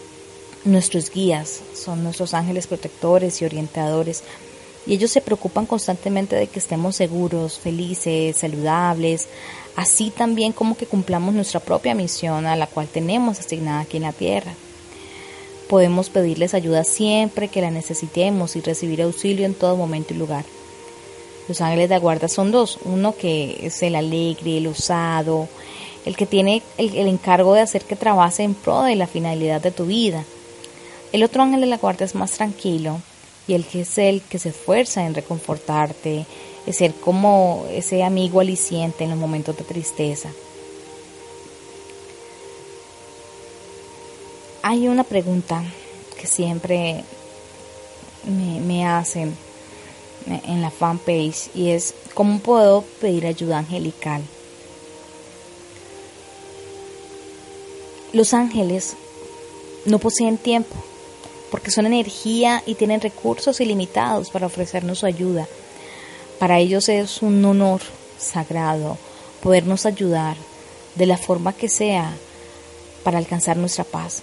nuestros 0.65 1.11
guías, 1.11 1.61
son 1.75 2.05
nuestros 2.05 2.35
ángeles 2.35 2.67
protectores 2.67 3.41
y 3.41 3.45
orientadores 3.45 4.25
y 4.87 4.95
ellos 4.95 5.11
se 5.11 5.21
preocupan 5.21 5.67
constantemente 5.67 6.37
de 6.37 6.49
que 6.49 6.59
estemos 6.59 6.97
seguros, 6.97 7.59
felices, 7.59 8.37
saludables, 8.37 9.29
así 9.77 10.11
también 10.11 10.53
como 10.53 10.77
que 10.77 10.87
cumplamos 10.87 11.35
nuestra 11.35 11.61
propia 11.61 11.95
misión 11.95 12.47
a 12.47 12.57
la 12.57 12.67
cual 12.67 12.89
tenemos 12.89 13.39
asignada 13.39 13.81
aquí 13.81 13.99
en 13.99 14.03
la 14.05 14.13
tierra. 14.13 14.55
Podemos 15.69 16.11
pedirles 16.11 16.55
ayuda 16.55 16.85
siempre 16.85 17.49
que 17.49 17.63
la 17.63 17.71
necesitemos 17.71 18.57
y 18.57 18.61
recibir 18.61 19.03
auxilio 19.03 19.47
en 19.47 19.55
todo 19.55 19.77
momento 19.77 20.13
y 20.13 20.19
lugar. 20.19 20.45
Los 21.49 21.61
ángeles 21.61 21.89
de 21.89 21.99
guarda 21.99 22.29
son 22.29 22.53
dos, 22.53 22.79
uno 22.85 23.17
que 23.17 23.67
es 23.67 23.83
el 23.83 23.95
alegre, 23.95 24.59
el 24.59 24.67
osado, 24.67 25.49
el 26.05 26.17
que 26.17 26.27
tiene 26.27 26.63
el, 26.77 26.95
el 26.97 27.07
encargo 27.07 27.55
de 27.55 27.61
hacer 27.61 27.83
que 27.83 27.97
trabaje 27.97 28.43
en 28.43 28.55
pro 28.55 28.83
de 28.83 28.97
la 28.97 29.07
finalidad 29.07 29.61
de 29.61 29.71
tu 29.71 29.87
vida. 29.87 30.25
El 31.13 31.23
otro 31.23 31.43
ángel 31.43 31.61
de 31.61 31.67
la 31.67 31.79
guarda 31.79 32.05
es 32.05 32.15
más 32.15 32.33
tranquilo, 32.33 33.01
y 33.47 33.55
el 33.55 33.65
que 33.67 33.83
es 33.83 33.99
el 33.99 34.23
que 34.23 34.39
se 34.39 34.51
esfuerza 34.51 35.05
en 35.05 35.15
reconfortarte, 35.15 36.27
es 36.67 36.77
ser 36.77 36.95
como 36.95 37.67
ese 37.71 38.03
amigo 38.03 38.41
aliciente 38.41 39.05
en 39.05 39.11
los 39.11 39.19
momentos 39.19 39.57
de 39.57 39.65
tristeza. 39.65 40.31
Hay 44.63 44.87
una 44.87 45.03
pregunta 45.03 45.63
que 46.21 46.27
siempre 46.27 47.05
me, 48.25 48.61
me 48.61 48.87
hacen 48.87 49.37
en 50.27 50.63
la 50.63 50.71
fanpage 50.71 51.51
y 51.55 51.71
es 51.71 51.95
¿cómo 52.15 52.39
puedo 52.39 52.83
pedir 53.01 53.27
ayuda 53.27 53.59
angelical? 53.59 54.23
Los 58.13 58.35
ángeles 58.35 58.95
no 59.87 59.99
poseen 59.99 60.37
tiempo, 60.37 60.77
porque 61.53 61.71
son 61.71 61.85
energía 61.85 62.63
y 62.65 62.77
tienen 62.77 63.03
recursos 63.03 63.61
ilimitados 63.61 64.31
para 64.31 64.47
ofrecernos 64.47 65.01
su 65.01 65.07
ayuda. 65.07 65.47
Para 66.39 66.59
ellos 66.59 66.89
es 66.89 67.21
un 67.21 67.45
honor 67.45 67.83
sagrado 68.19 68.97
podernos 69.43 69.85
ayudar 69.85 70.39
de 70.95 71.05
la 71.05 71.19
forma 71.19 71.53
que 71.53 71.69
sea 71.69 72.11
para 73.05 73.19
alcanzar 73.19 73.59
nuestra 73.59 73.85
paz. 73.85 74.23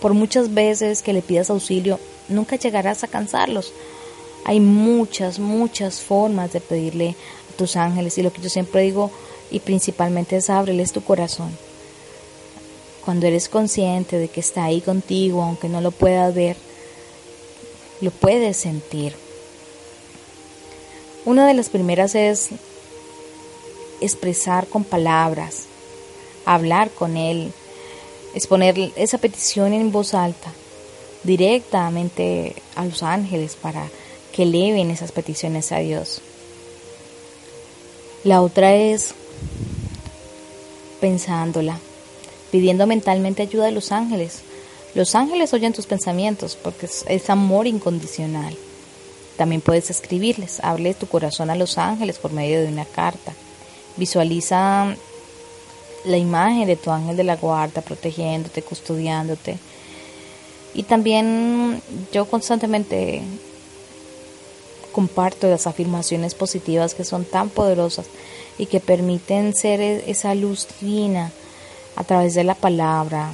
Por 0.00 0.14
muchas 0.14 0.54
veces 0.54 1.02
que 1.02 1.12
le 1.12 1.20
pidas 1.20 1.50
auxilio, 1.50 2.00
nunca 2.30 2.56
llegarás 2.56 3.04
a 3.04 3.08
cansarlos. 3.08 3.74
Hay 4.46 4.60
muchas, 4.60 5.38
muchas 5.38 6.00
formas 6.00 6.54
de 6.54 6.62
pedirle 6.62 7.14
a 7.52 7.56
tus 7.58 7.76
ángeles 7.76 8.16
y 8.16 8.22
lo 8.22 8.32
que 8.32 8.40
yo 8.40 8.48
siempre 8.48 8.80
digo 8.80 9.10
y 9.50 9.60
principalmente 9.60 10.38
es 10.38 10.48
ábreles 10.48 10.92
tu 10.92 11.02
corazón. 11.02 11.50
Cuando 13.04 13.26
eres 13.26 13.50
consciente 13.50 14.18
de 14.18 14.28
que 14.28 14.40
está 14.40 14.64
ahí 14.64 14.80
contigo, 14.80 15.42
aunque 15.42 15.68
no 15.68 15.82
lo 15.82 15.90
puedas 15.90 16.34
ver, 16.34 16.56
lo 18.00 18.10
puedes 18.10 18.56
sentir. 18.56 19.14
Una 21.24 21.46
de 21.46 21.54
las 21.54 21.68
primeras 21.68 22.14
es 22.14 22.48
expresar 24.00 24.66
con 24.66 24.84
palabras, 24.84 25.64
hablar 26.46 26.90
con 26.90 27.16
Él, 27.16 27.52
exponer 28.34 28.92
esa 28.96 29.18
petición 29.18 29.72
en 29.72 29.92
voz 29.92 30.14
alta, 30.14 30.52
directamente 31.24 32.56
a 32.74 32.84
los 32.84 33.02
ángeles 33.02 33.56
para 33.60 33.88
que 34.32 34.44
eleven 34.44 34.90
esas 34.90 35.12
peticiones 35.12 35.72
a 35.72 35.78
Dios. 35.78 36.22
La 38.24 38.42
otra 38.42 38.74
es 38.74 39.14
pensándola, 41.00 41.78
pidiendo 42.50 42.86
mentalmente 42.86 43.42
ayuda 43.42 43.68
a 43.68 43.72
los 43.72 43.92
ángeles, 43.92 44.42
los 44.94 45.14
ángeles 45.14 45.52
oyen 45.52 45.72
tus 45.72 45.86
pensamientos 45.86 46.56
porque 46.56 46.86
es, 46.86 47.30
amor 47.30 47.66
incondicional. 47.66 48.56
También 49.36 49.60
puedes 49.60 49.90
escribirles, 49.90 50.60
hable 50.60 50.94
tu 50.94 51.06
corazón 51.06 51.50
a 51.50 51.54
los 51.54 51.78
ángeles 51.78 52.18
por 52.18 52.32
medio 52.32 52.60
de 52.60 52.68
una 52.68 52.84
carta. 52.84 53.32
Visualiza 53.96 54.94
la 56.04 56.16
imagen 56.16 56.66
de 56.66 56.76
tu 56.76 56.90
ángel 56.90 57.16
de 57.16 57.24
la 57.24 57.36
guarda 57.36 57.82
protegiéndote, 57.82 58.62
custodiándote. 58.62 59.58
Y 60.74 60.82
también 60.82 61.82
yo 62.12 62.26
constantemente 62.26 63.22
comparto 64.92 65.48
las 65.48 65.66
afirmaciones 65.66 66.34
positivas 66.34 66.94
que 66.94 67.04
son 67.04 67.24
tan 67.24 67.48
poderosas 67.48 68.06
y 68.58 68.66
que 68.66 68.80
permiten 68.80 69.54
ser 69.54 69.80
e-, 69.80 70.10
esa 70.10 70.34
luz 70.34 70.66
divina 70.80 71.32
a 71.96 72.04
través 72.04 72.34
de 72.34 72.44
la 72.44 72.54
palabra, 72.54 73.32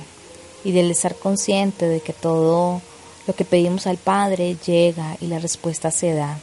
y 0.66 0.72
del 0.72 0.90
estar 0.90 1.14
consciente 1.14 1.86
de 1.86 2.00
que 2.00 2.12
todo 2.12 2.82
lo 3.28 3.34
que 3.36 3.44
pedimos 3.44 3.86
al 3.86 3.98
Padre 3.98 4.56
llega 4.66 5.16
y 5.20 5.28
la 5.28 5.38
respuesta 5.38 5.92
se 5.92 6.12
da. 6.12 6.40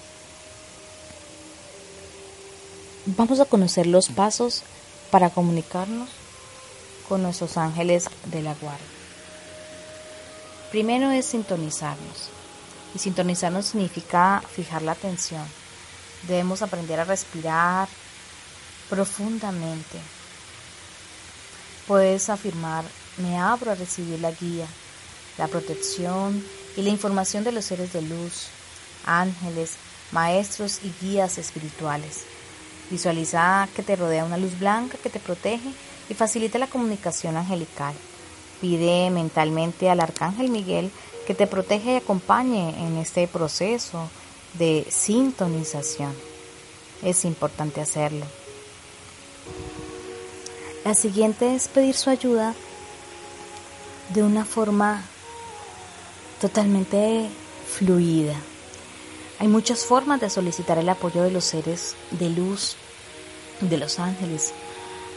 Vamos 3.06 3.42
a 3.42 3.46
conocer 3.46 3.86
los 3.86 4.08
pasos 4.08 4.64
para 5.12 5.30
comunicarnos 5.30 6.08
con 7.10 7.22
nuestros 7.22 7.58
ángeles 7.58 8.06
de 8.28 8.42
la 8.42 8.54
guardia. 8.54 8.88
Primero 10.72 11.12
es 11.12 11.26
sintonizarnos. 11.26 12.30
Y 12.96 13.00
sintonizarnos 13.00 13.66
significa 13.66 14.42
fijar 14.50 14.84
la 14.84 14.94
atención. 14.94 15.46
Debemos 16.30 16.62
aprender 16.62 16.98
a 17.02 17.04
respirar 17.04 17.90
profundamente. 18.90 20.00
Puedes 21.88 22.30
afirmar 22.30 22.86
me 23.18 23.38
abro 23.38 23.72
a 23.72 23.76
recibir 23.76 24.20
la 24.20 24.32
guía, 24.32 24.68
la 25.38 25.48
protección 25.48 26.44
y 26.76 26.82
la 26.82 26.90
información 26.90 27.44
de 27.44 27.52
los 27.52 27.66
seres 27.66 27.94
de 27.94 28.02
luz, 28.02 28.48
ángeles, 29.06 29.74
maestros 30.12 30.80
y 30.84 30.94
guías 31.06 31.38
espirituales. 31.38 32.24
Visualiza 32.90 33.68
que 33.76 33.84
te 33.84 33.96
rodea 33.96 34.26
una 34.26 34.38
luz 34.38 34.60
blanca 34.60 34.98
que 35.02 35.10
te 35.10 35.20
protege 35.20 35.70
y 36.10 36.14
facilita 36.14 36.60
la 36.60 36.68
comunicación 36.68 37.38
angelical. 37.38 37.94
Pide 38.62 39.10
mentalmente 39.10 39.90
al 39.90 40.00
Arcángel 40.00 40.50
Miguel 40.50 40.92
que 41.26 41.34
te 41.34 41.48
protege 41.48 41.94
y 41.94 41.98
acompañe 41.98 42.70
en 42.86 42.98
este 42.98 43.28
proceso 43.28 44.10
de 44.54 44.86
sintonización. 44.90 46.14
Es 47.02 47.26
importante 47.26 47.82
hacerlo. 47.82 48.26
La 50.86 50.94
siguiente 50.94 51.56
es 51.56 51.68
pedir 51.68 51.96
su 51.96 52.10
ayuda 52.10 52.54
de 54.10 54.24
una 54.24 54.46
forma 54.46 55.02
totalmente 56.42 57.30
fluida. 57.68 58.36
Hay 59.40 59.48
muchas 59.48 59.86
formas 59.86 60.22
de 60.22 60.30
solicitar 60.30 60.78
el 60.78 60.90
apoyo 60.90 61.24
de 61.24 61.32
los 61.32 61.44
seres 61.44 61.96
de 62.12 62.30
luz, 62.30 62.76
de 63.62 63.78
los 63.78 64.00
ángeles. 64.00 64.54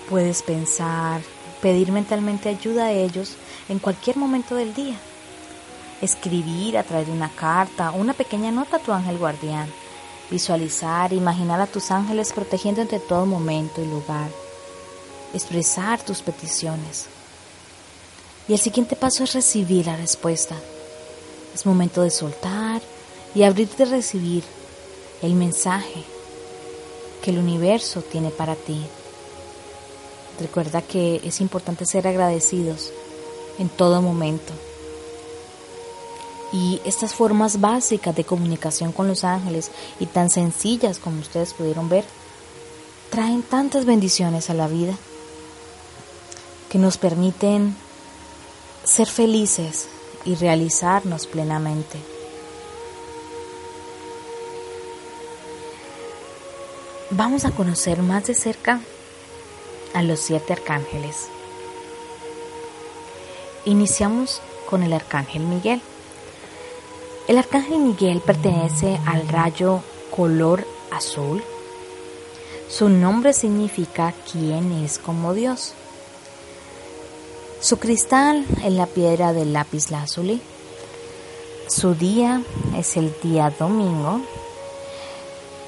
Puedes 0.08 0.42
pensar, 0.42 1.20
pedir 1.60 1.92
mentalmente 1.92 2.48
ayuda 2.48 2.86
a 2.86 2.92
ellos 2.92 3.36
en 3.68 3.78
cualquier 3.78 4.16
momento 4.16 4.54
del 4.54 4.74
día. 4.74 4.96
Escribir 6.00 6.78
a 6.78 6.82
través 6.82 7.06
de 7.06 7.12
una 7.12 7.30
carta 7.30 7.90
una 7.90 8.12
pequeña 8.12 8.50
nota 8.50 8.76
a 8.76 8.80
tu 8.80 8.92
ángel 8.92 9.18
guardián. 9.18 9.68
Visualizar, 10.30 11.12
imaginar 11.12 11.60
a 11.60 11.66
tus 11.66 11.90
ángeles 11.90 12.32
protegiéndote 12.32 12.96
en 12.96 13.06
todo 13.06 13.26
momento 13.26 13.82
y 13.82 13.86
lugar. 13.86 14.28
Expresar 15.32 16.02
tus 16.02 16.22
peticiones. 16.22 17.15
Y 18.48 18.52
el 18.52 18.58
siguiente 18.58 18.96
paso 18.96 19.24
es 19.24 19.32
recibir 19.32 19.86
la 19.86 19.96
respuesta. 19.96 20.56
Es 21.54 21.66
momento 21.66 22.02
de 22.02 22.10
soltar 22.10 22.80
y 23.34 23.42
abrirte 23.42 23.82
a 23.82 23.86
recibir 23.86 24.44
el 25.22 25.34
mensaje 25.34 26.04
que 27.22 27.30
el 27.30 27.38
universo 27.38 28.02
tiene 28.02 28.30
para 28.30 28.54
ti. 28.54 28.80
Recuerda 30.38 30.82
que 30.82 31.20
es 31.24 31.40
importante 31.40 31.86
ser 31.86 32.06
agradecidos 32.06 32.92
en 33.58 33.68
todo 33.68 34.02
momento. 34.02 34.52
Y 36.52 36.80
estas 36.84 37.14
formas 37.14 37.60
básicas 37.60 38.14
de 38.14 38.24
comunicación 38.24 38.92
con 38.92 39.08
los 39.08 39.24
ángeles 39.24 39.70
y 39.98 40.06
tan 40.06 40.30
sencillas 40.30 40.98
como 40.98 41.20
ustedes 41.20 41.54
pudieron 41.54 41.88
ver, 41.88 42.04
traen 43.10 43.42
tantas 43.42 43.84
bendiciones 43.84 44.50
a 44.50 44.54
la 44.54 44.68
vida 44.68 44.94
que 46.70 46.78
nos 46.78 46.98
permiten 46.98 47.74
ser 48.86 49.06
felices 49.06 49.88
y 50.24 50.36
realizarnos 50.36 51.26
plenamente. 51.26 51.98
vamos 57.10 57.44
a 57.44 57.50
conocer 57.50 58.02
más 58.02 58.26
de 58.26 58.34
cerca 58.34 58.80
a 59.94 60.02
los 60.02 60.20
siete 60.20 60.52
arcángeles. 60.52 61.28
Iniciamos 63.64 64.40
con 64.68 64.82
el 64.82 64.92
arcángel 64.92 65.42
Miguel. 65.42 65.80
El 67.28 67.38
arcángel 67.38 67.78
Miguel 67.78 68.20
pertenece 68.20 69.00
al 69.06 69.26
rayo 69.28 69.80
color 70.14 70.66
azul. 70.90 71.42
Su 72.68 72.88
nombre 72.88 73.32
significa 73.32 74.12
quien 74.30 74.72
es 74.72 74.98
como 74.98 75.32
Dios. 75.32 75.74
Su 77.60 77.78
cristal 77.78 78.44
es 78.64 78.72
la 78.72 78.86
piedra 78.86 79.32
del 79.32 79.52
lápiz 79.52 79.90
lazuli. 79.90 80.40
Su 81.68 81.94
día 81.94 82.42
es 82.76 82.96
el 82.96 83.14
día 83.22 83.52
domingo 83.58 84.20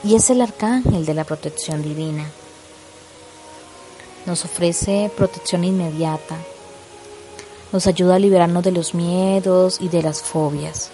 y 0.05 0.15
es 0.15 0.31
el 0.31 0.43
arcángel 0.43 1.07
de 1.07 1.15
la 1.15 1.25
protección 1.25 1.83
divina. 1.83 2.31
Nos 4.27 4.45
ofrece 4.45 5.11
protección 5.17 5.65
inmediata, 5.65 6.37
nos 7.73 7.87
ayuda 7.87 8.17
a 8.17 8.19
liberarnos 8.19 8.63
de 8.63 8.73
los 8.73 8.95
miedos 8.95 9.81
y 9.81 9.89
de 9.89 10.03
las 10.03 10.23
fobias. 10.23 10.91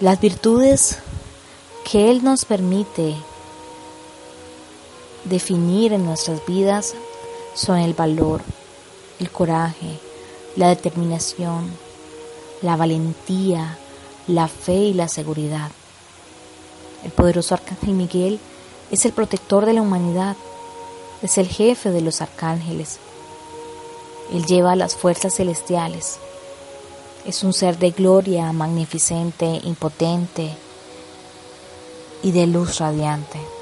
Las 0.00 0.20
virtudes 0.20 0.98
que 1.90 2.10
Él 2.10 2.22
nos 2.22 2.44
permite 2.44 3.16
definir 5.24 5.92
en 5.92 6.04
nuestras 6.04 6.44
vidas 6.46 6.94
son 7.54 7.78
el 7.78 7.94
valor, 7.94 8.42
el 9.18 9.30
coraje, 9.30 9.98
la 10.56 10.68
determinación, 10.68 11.70
la 12.62 12.76
valentía, 12.76 13.78
la 14.26 14.48
fe 14.48 14.76
y 14.76 14.94
la 14.94 15.08
seguridad. 15.08 15.70
El 17.04 17.12
poderoso 17.12 17.54
arcángel 17.54 17.94
Miguel 17.94 18.40
es 18.90 19.04
el 19.04 19.12
protector 19.12 19.66
de 19.66 19.72
la 19.72 19.82
humanidad, 19.82 20.36
es 21.22 21.38
el 21.38 21.48
jefe 21.48 21.90
de 21.90 22.00
los 22.00 22.20
arcángeles. 22.20 22.98
Él 24.32 24.44
lleva 24.44 24.76
las 24.76 24.96
fuerzas 24.96 25.34
celestiales. 25.34 26.18
Es 27.24 27.42
un 27.42 27.52
ser 27.52 27.78
de 27.78 27.90
gloria, 27.90 28.52
magnificente, 28.52 29.60
impotente 29.64 30.50
y 32.22 32.32
de 32.32 32.46
luz 32.46 32.78
radiante. 32.78 33.55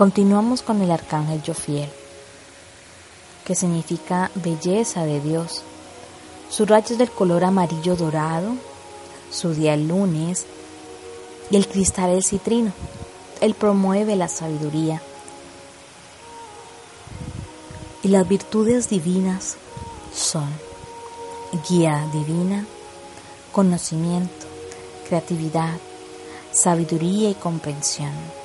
Continuamos 0.00 0.62
con 0.62 0.80
el 0.80 0.90
arcángel 0.92 1.42
Jofiel, 1.46 1.90
que 3.44 3.54
significa 3.54 4.30
belleza 4.34 5.04
de 5.04 5.20
Dios. 5.20 5.62
Su 6.48 6.64
rayo 6.64 6.92
es 6.92 6.96
del 6.96 7.10
color 7.10 7.44
amarillo 7.44 7.96
dorado, 7.96 8.54
su 9.30 9.52
día 9.52 9.74
el 9.74 9.88
lunes 9.88 10.46
y 11.50 11.56
el 11.56 11.68
cristal 11.68 12.08
el 12.12 12.24
citrino. 12.24 12.72
Él 13.42 13.52
promueve 13.52 14.16
la 14.16 14.28
sabiduría 14.28 15.02
y 18.02 18.08
las 18.08 18.26
virtudes 18.26 18.88
divinas 18.88 19.58
son 20.14 20.48
guía 21.68 22.08
divina, 22.10 22.64
conocimiento, 23.52 24.46
creatividad, 25.06 25.76
sabiduría 26.52 27.28
y 27.28 27.34
comprensión. 27.34 28.39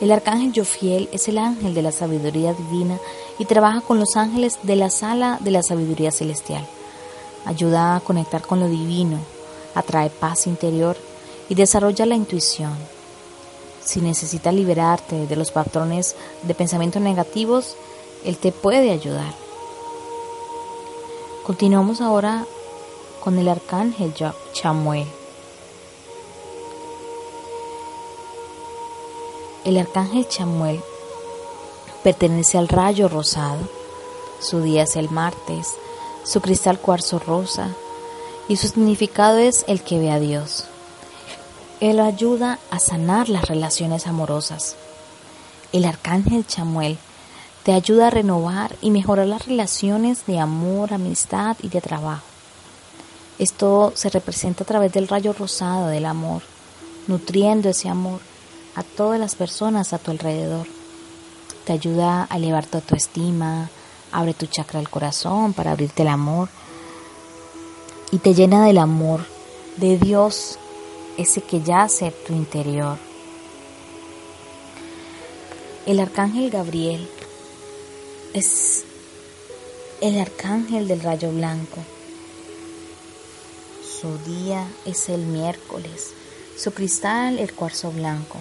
El 0.00 0.12
arcángel 0.12 0.52
Jofiel 0.54 1.10
es 1.12 1.28
el 1.28 1.36
ángel 1.36 1.74
de 1.74 1.82
la 1.82 1.92
sabiduría 1.92 2.54
divina 2.54 2.98
y 3.38 3.44
trabaja 3.44 3.82
con 3.82 4.00
los 4.00 4.16
ángeles 4.16 4.58
de 4.62 4.74
la 4.76 4.88
sala 4.88 5.38
de 5.40 5.50
la 5.50 5.62
sabiduría 5.62 6.10
celestial. 6.10 6.66
Ayuda 7.44 7.96
a 7.96 8.00
conectar 8.00 8.40
con 8.40 8.60
lo 8.60 8.68
divino, 8.68 9.18
atrae 9.74 10.08
paz 10.08 10.46
interior 10.46 10.96
y 11.50 11.54
desarrolla 11.54 12.06
la 12.06 12.14
intuición. 12.14 12.72
Si 13.84 14.00
necesitas 14.00 14.54
liberarte 14.54 15.26
de 15.26 15.36
los 15.36 15.50
patrones 15.50 16.16
de 16.44 16.54
pensamientos 16.54 17.02
negativos, 17.02 17.76
Él 18.24 18.38
te 18.38 18.52
puede 18.52 18.92
ayudar. 18.92 19.34
Continuamos 21.44 22.00
ahora 22.00 22.46
con 23.22 23.38
el 23.38 23.48
arcángel 23.48 24.14
Chamuel. 24.54 25.19
El 29.70 29.78
arcángel 29.78 30.26
Chamuel 30.26 30.80
pertenece 32.02 32.58
al 32.58 32.66
rayo 32.66 33.08
rosado. 33.08 33.60
Su 34.40 34.62
día 34.62 34.82
es 34.82 34.96
el 34.96 35.10
martes, 35.10 35.74
su 36.24 36.40
cristal 36.40 36.80
cuarzo 36.80 37.20
rosa 37.20 37.68
y 38.48 38.56
su 38.56 38.66
significado 38.66 39.38
es 39.38 39.64
el 39.68 39.80
que 39.82 40.00
ve 40.00 40.10
a 40.10 40.18
Dios. 40.18 40.64
Él 41.78 42.00
ayuda 42.00 42.58
a 42.72 42.80
sanar 42.80 43.28
las 43.28 43.46
relaciones 43.46 44.08
amorosas. 44.08 44.74
El 45.72 45.84
arcángel 45.84 46.44
Chamuel 46.44 46.98
te 47.62 47.72
ayuda 47.72 48.08
a 48.08 48.10
renovar 48.10 48.74
y 48.80 48.90
mejorar 48.90 49.28
las 49.28 49.46
relaciones 49.46 50.26
de 50.26 50.40
amor, 50.40 50.92
amistad 50.92 51.56
y 51.62 51.68
de 51.68 51.80
trabajo. 51.80 52.24
Esto 53.38 53.92
se 53.94 54.10
representa 54.10 54.64
a 54.64 54.66
través 54.66 54.92
del 54.92 55.06
rayo 55.06 55.32
rosado 55.32 55.86
del 55.86 56.06
amor, 56.06 56.42
nutriendo 57.06 57.68
ese 57.68 57.88
amor 57.88 58.29
a 58.74 58.82
todas 58.82 59.18
las 59.18 59.34
personas 59.34 59.92
a 59.92 59.98
tu 59.98 60.10
alrededor. 60.10 60.66
Te 61.64 61.72
ayuda 61.72 62.26
a 62.30 62.36
elevar 62.36 62.66
tu 62.66 62.78
autoestima, 62.78 63.68
abre 64.12 64.34
tu 64.34 64.46
chakra 64.46 64.80
del 64.80 64.88
corazón 64.88 65.52
para 65.52 65.72
abrirte 65.72 66.02
el 66.02 66.08
amor 66.08 66.48
y 68.10 68.18
te 68.18 68.34
llena 68.34 68.64
del 68.64 68.78
amor 68.78 69.24
de 69.76 69.98
Dios, 69.98 70.58
ese 71.16 71.42
que 71.42 71.62
yace 71.62 72.06
en 72.06 72.14
tu 72.26 72.32
interior. 72.32 72.98
El 75.86 76.00
arcángel 76.00 76.50
Gabriel 76.50 77.08
es 78.34 78.84
el 80.00 80.18
arcángel 80.18 80.88
del 80.88 81.00
rayo 81.00 81.30
blanco. 81.30 81.78
Su 84.00 84.16
día 84.18 84.66
es 84.84 85.08
el 85.08 85.20
miércoles, 85.20 86.12
su 86.56 86.72
cristal 86.72 87.38
el 87.38 87.52
cuarzo 87.52 87.90
blanco. 87.90 88.38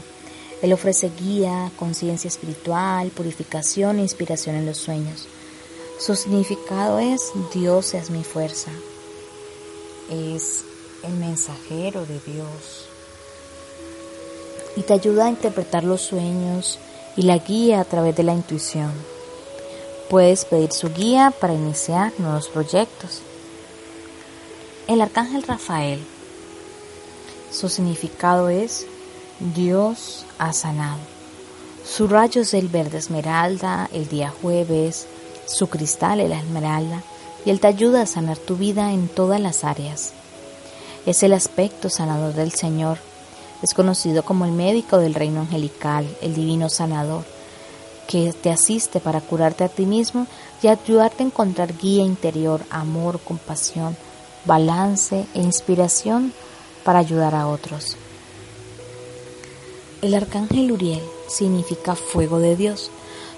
Él 0.62 0.74
ofrece 0.74 1.12
guía, 1.18 1.72
conciencia 1.78 2.28
espiritual, 2.28 3.10
purificación 3.10 4.00
e 4.00 4.02
inspiración 4.02 4.56
en 4.56 4.66
los 4.66 4.78
sueños. 4.78 5.28
Su 6.00 6.16
significado 6.16 7.00
es 7.00 7.32
Dios 7.54 7.94
es 7.94 8.10
mi 8.10 8.24
fuerza. 8.24 8.72
Es 10.10 10.64
el 11.04 11.14
mensajero 11.14 12.06
de 12.06 12.20
Dios. 12.20 12.88
Y 14.76 14.82
te 14.82 14.94
ayuda 14.94 15.26
a 15.26 15.30
interpretar 15.30 15.84
los 15.84 16.02
sueños 16.02 16.80
y 17.16 17.24
la 17.24 17.38
guía 17.38 17.82
a 17.82 17.86
través 17.86 18.16
de 18.16 18.24
la 18.24 18.34
intuición. 18.34 18.92
Puedes 20.10 20.46
pedir 20.46 20.72
su 20.72 20.90
guía 20.92 21.34
para 21.40 21.54
iniciar 21.54 22.12
nuevos 22.18 22.50
proyectos. 22.50 23.22
El 24.88 25.02
arcángel 25.02 25.44
Rafael. 25.44 26.00
Su 27.52 27.70
significado 27.70 28.50
es 28.50 28.88
Dios 29.40 30.26
ha 30.38 30.52
sanado. 30.52 31.00
Su 31.86 32.10
rayo 32.10 32.42
es 32.42 32.54
el 32.54 32.68
verde 32.68 32.98
esmeralda, 32.98 33.90
el 33.94 34.10
día 34.10 34.34
jueves, 34.42 35.08
su 35.46 35.68
cristal 35.68 36.20
es 36.20 36.30
la 36.30 36.40
esmeralda, 36.40 37.04
y 37.46 37.50
Él 37.50 37.62
te 37.62 37.68
ayuda 37.68 38.02
a 38.02 38.06
sanar 38.06 38.38
tu 38.38 38.58
vida 38.58 38.92
en 38.92 39.08
todas 39.08 39.40
las 39.40 39.64
áreas. 39.64 40.12
Es 41.06 41.24
el 41.24 41.32
aspecto 41.32 41.90
sanador 41.90 42.34
del 42.34 42.52
Señor. 42.52 42.98
Es 43.62 43.74
conocido 43.74 44.24
como 44.24 44.44
el 44.44 44.52
médico 44.52 44.98
del 44.98 45.14
reino 45.14 45.40
angelical, 45.40 46.06
el 46.22 46.36
divino 46.36 46.68
sanador, 46.68 47.24
que 48.10 48.34
te 48.34 48.52
asiste 48.52 49.00
para 49.00 49.22
curarte 49.22 49.64
a 49.64 49.70
ti 49.70 49.86
mismo 49.86 50.28
y 50.62 50.68
ayudarte 50.68 51.24
a 51.24 51.28
encontrar 51.28 51.78
guía 51.78 52.04
interior, 52.04 52.62
amor, 52.70 53.22
compasión, 53.22 53.96
balance 54.44 55.26
e 55.34 55.42
inspiración 55.42 56.34
para 56.84 57.00
ayudar 57.00 57.36
a 57.36 57.48
otros. 57.48 57.96
El 60.02 60.14
arcángel 60.14 60.72
Uriel 60.72 61.04
significa 61.28 61.94
fuego 61.94 62.40
de 62.40 62.56
Dios. 62.56 62.90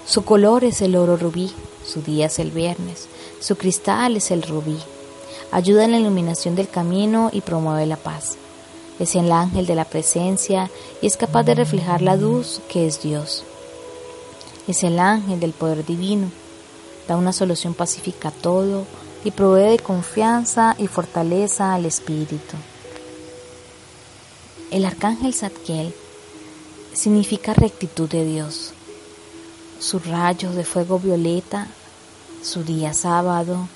Su 0.06 0.24
color 0.24 0.62
es 0.62 0.80
el 0.80 0.94
oro 0.94 1.16
rubí, 1.16 1.50
su 1.84 2.02
día 2.02 2.26
es 2.26 2.38
el 2.38 2.52
viernes, 2.52 3.08
su 3.40 3.56
cristal 3.56 4.16
es 4.16 4.30
el 4.30 4.42
rubí. 4.42 4.78
Ayuda 5.50 5.84
en 5.84 5.90
la 5.90 5.98
iluminación 5.98 6.54
del 6.54 6.68
camino 6.68 7.30
y 7.32 7.40
promueve 7.40 7.84
la 7.86 7.96
paz. 7.96 8.36
Es 9.00 9.16
el 9.16 9.32
ángel 9.32 9.66
de 9.66 9.74
la 9.74 9.86
presencia 9.86 10.70
y 11.00 11.08
es 11.08 11.16
capaz 11.16 11.42
de 11.42 11.56
reflejar 11.56 12.00
la 12.00 12.14
luz 12.14 12.60
que 12.68 12.86
es 12.86 13.02
Dios. 13.02 13.42
Es 14.68 14.84
el 14.84 15.00
ángel 15.00 15.40
del 15.40 15.54
poder 15.54 15.84
divino. 15.84 16.30
Da 17.08 17.16
una 17.16 17.32
solución 17.32 17.74
pacífica 17.74 18.28
a 18.28 18.32
todo 18.32 18.84
y 19.24 19.32
provee 19.32 19.70
de 19.70 19.78
confianza 19.80 20.76
y 20.78 20.86
fortaleza 20.86 21.74
al 21.74 21.86
espíritu. 21.86 22.56
El 24.70 24.84
arcángel 24.84 25.34
Zadkiel 25.34 25.92
significa 26.94 27.54
rectitud 27.54 28.08
de 28.08 28.24
Dios. 28.24 28.72
Su 29.78 29.98
rayo 29.98 30.52
de 30.52 30.64
fuego 30.64 30.98
violeta, 30.98 31.66
su 32.42 32.62
día 32.64 32.94
sábado, 32.94 33.68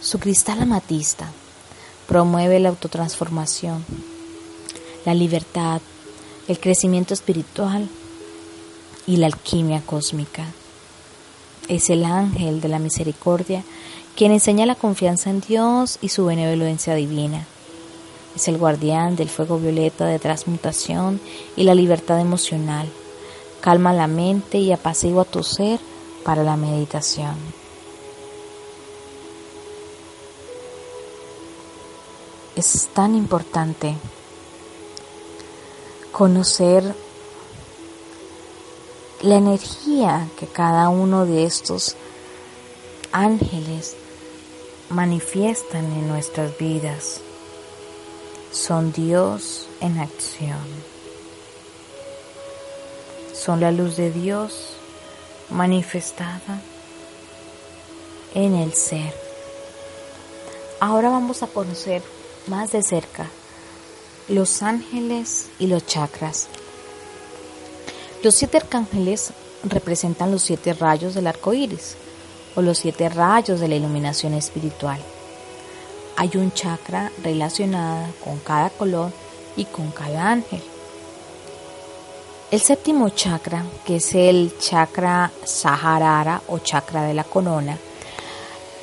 su 0.00 0.18
cristal 0.18 0.62
amatista, 0.62 1.30
promueve 2.06 2.60
la 2.60 2.68
autotransformación, 2.70 3.84
la 5.04 5.14
libertad, 5.14 5.80
el 6.48 6.60
crecimiento 6.60 7.14
espiritual 7.14 7.88
y 9.06 9.16
la 9.16 9.26
alquimia 9.26 9.82
cósmica. 9.84 10.46
Es 11.68 11.88
el 11.90 12.04
ángel 12.04 12.60
de 12.60 12.68
la 12.68 12.78
misericordia 12.78 13.64
quien 14.16 14.32
enseña 14.32 14.66
la 14.66 14.76
confianza 14.76 15.30
en 15.30 15.40
Dios 15.40 15.98
y 16.00 16.10
su 16.10 16.26
benevolencia 16.26 16.94
divina. 16.94 17.46
Es 18.34 18.48
el 18.48 18.58
guardián 18.58 19.16
del 19.16 19.28
fuego 19.28 19.58
violeta 19.58 20.06
de 20.06 20.18
transmutación 20.18 21.20
y 21.56 21.62
la 21.64 21.74
libertad 21.74 22.20
emocional. 22.20 22.88
Calma 23.60 23.92
la 23.92 24.06
mente 24.06 24.58
y 24.58 24.72
apacigua 24.72 25.24
tu 25.24 25.42
ser 25.42 25.78
para 26.24 26.42
la 26.42 26.56
meditación. 26.56 27.36
Es 32.56 32.88
tan 32.92 33.14
importante 33.14 33.94
conocer 36.12 36.94
la 39.22 39.36
energía 39.36 40.28
que 40.38 40.46
cada 40.46 40.88
uno 40.88 41.24
de 41.24 41.44
estos 41.44 41.96
ángeles 43.10 43.96
manifiestan 44.90 45.84
en 45.84 46.08
nuestras 46.08 46.56
vidas. 46.58 47.20
Son 48.54 48.92
Dios 48.92 49.66
en 49.80 49.98
acción. 49.98 50.60
Son 53.34 53.58
la 53.58 53.72
luz 53.72 53.96
de 53.96 54.12
Dios 54.12 54.76
manifestada 55.50 56.60
en 58.32 58.54
el 58.54 58.72
ser. 58.72 59.12
Ahora 60.78 61.10
vamos 61.10 61.42
a 61.42 61.48
conocer 61.48 62.00
más 62.46 62.70
de 62.70 62.84
cerca 62.84 63.28
los 64.28 64.62
ángeles 64.62 65.48
y 65.58 65.66
los 65.66 65.84
chakras. 65.84 66.46
Los 68.22 68.36
siete 68.36 68.58
arcángeles 68.58 69.32
representan 69.64 70.30
los 70.30 70.42
siete 70.42 70.74
rayos 70.74 71.14
del 71.14 71.26
arco 71.26 71.52
iris 71.54 71.96
o 72.54 72.62
los 72.62 72.78
siete 72.78 73.08
rayos 73.08 73.58
de 73.58 73.66
la 73.66 73.74
iluminación 73.74 74.32
espiritual. 74.32 75.00
Hay 76.16 76.30
un 76.34 76.52
chakra 76.52 77.10
relacionado 77.22 78.06
con 78.22 78.38
cada 78.38 78.70
color 78.70 79.10
y 79.56 79.64
con 79.64 79.90
cada 79.90 80.30
ángel. 80.30 80.62
El 82.52 82.60
séptimo 82.60 83.08
chakra, 83.08 83.64
que 83.84 83.96
es 83.96 84.14
el 84.14 84.56
chakra 84.58 85.32
Saharara 85.44 86.40
o 86.46 86.60
chakra 86.60 87.02
de 87.02 87.14
la 87.14 87.24
corona, 87.24 87.76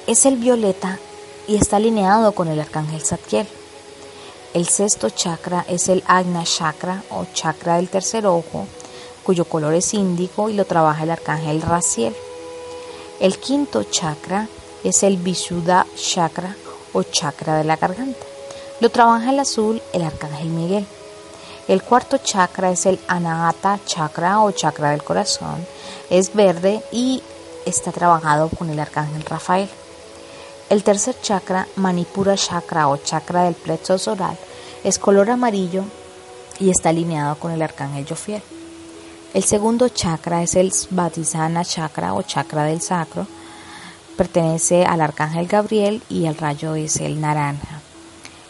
es 0.08 0.26
el 0.26 0.36
violeta 0.36 1.00
y 1.48 1.56
está 1.56 1.78
alineado 1.78 2.34
con 2.34 2.50
el 2.50 2.60
arcángel 2.60 3.02
Zadkiel. 3.02 3.48
El 4.54 4.68
sexto 4.68 5.10
chakra 5.10 5.64
es 5.70 5.88
el 5.88 6.04
Agna 6.08 6.44
chakra 6.44 7.02
o 7.12 7.26
chakra 7.34 7.78
del 7.78 7.88
tercer 7.88 8.28
ojo, 8.28 8.68
cuyo 9.24 9.46
color 9.46 9.74
es 9.74 9.94
índigo 9.94 10.50
y 10.50 10.54
lo 10.54 10.66
trabaja 10.66 11.04
el 11.04 11.12
arcángel 11.12 11.62
Raciel. 11.62 12.14
El 13.22 13.38
quinto 13.38 13.84
chakra 13.84 14.50
es 14.84 15.04
el 15.04 15.16
Vishuddha 15.16 15.86
chakra 15.96 16.58
o 16.94 17.04
chakra 17.04 17.58
de 17.58 17.64
la 17.64 17.78
garganta. 17.78 18.26
Lo 18.80 18.90
trabaja 18.90 19.30
el 19.32 19.40
azul 19.40 19.82
el 19.94 20.04
arcángel 20.04 20.50
Miguel. 20.50 20.88
El 21.68 21.84
cuarto 21.84 22.18
chakra 22.18 22.72
es 22.72 22.86
el 22.86 23.00
Anahata 23.08 23.80
chakra 23.86 24.42
o 24.42 24.52
chakra 24.52 24.92
del 24.92 25.04
corazón. 25.04 25.66
Es 26.10 26.34
verde 26.34 26.82
y 26.92 27.22
está 27.66 27.92
trabajado 27.92 28.50
con 28.50 28.70
el 28.70 28.80
arcángel 28.80 29.24
Rafael. 29.24 29.70
El 30.70 30.84
tercer 30.84 31.16
chakra, 31.22 31.68
Manipura 31.76 32.36
chakra 32.36 32.88
o 32.88 32.98
chakra 32.98 33.44
del 33.44 33.56
plexo 33.56 33.98
oral, 34.12 34.38
es 34.84 34.98
color 34.98 35.30
amarillo 35.30 35.84
y 36.60 36.70
está 36.70 36.90
alineado 36.90 37.36
con 37.36 37.52
el 37.52 37.62
arcángel 37.62 38.08
Jofiel. 38.08 38.42
El 39.34 39.44
segundo 39.44 39.90
chakra 39.90 40.44
es 40.44 40.56
el 40.56 40.72
Svadhisthana 40.72 41.64
chakra 41.64 42.14
o 42.14 42.22
chakra 42.22 42.64
del 42.64 42.82
sacro. 42.82 43.28
Pertenece 44.22 44.86
al 44.86 45.02
arcángel 45.02 45.48
Gabriel 45.48 46.04
y 46.08 46.28
el 46.28 46.38
rayo 46.38 46.76
es 46.76 46.98
el 46.98 47.20
naranja. 47.20 47.82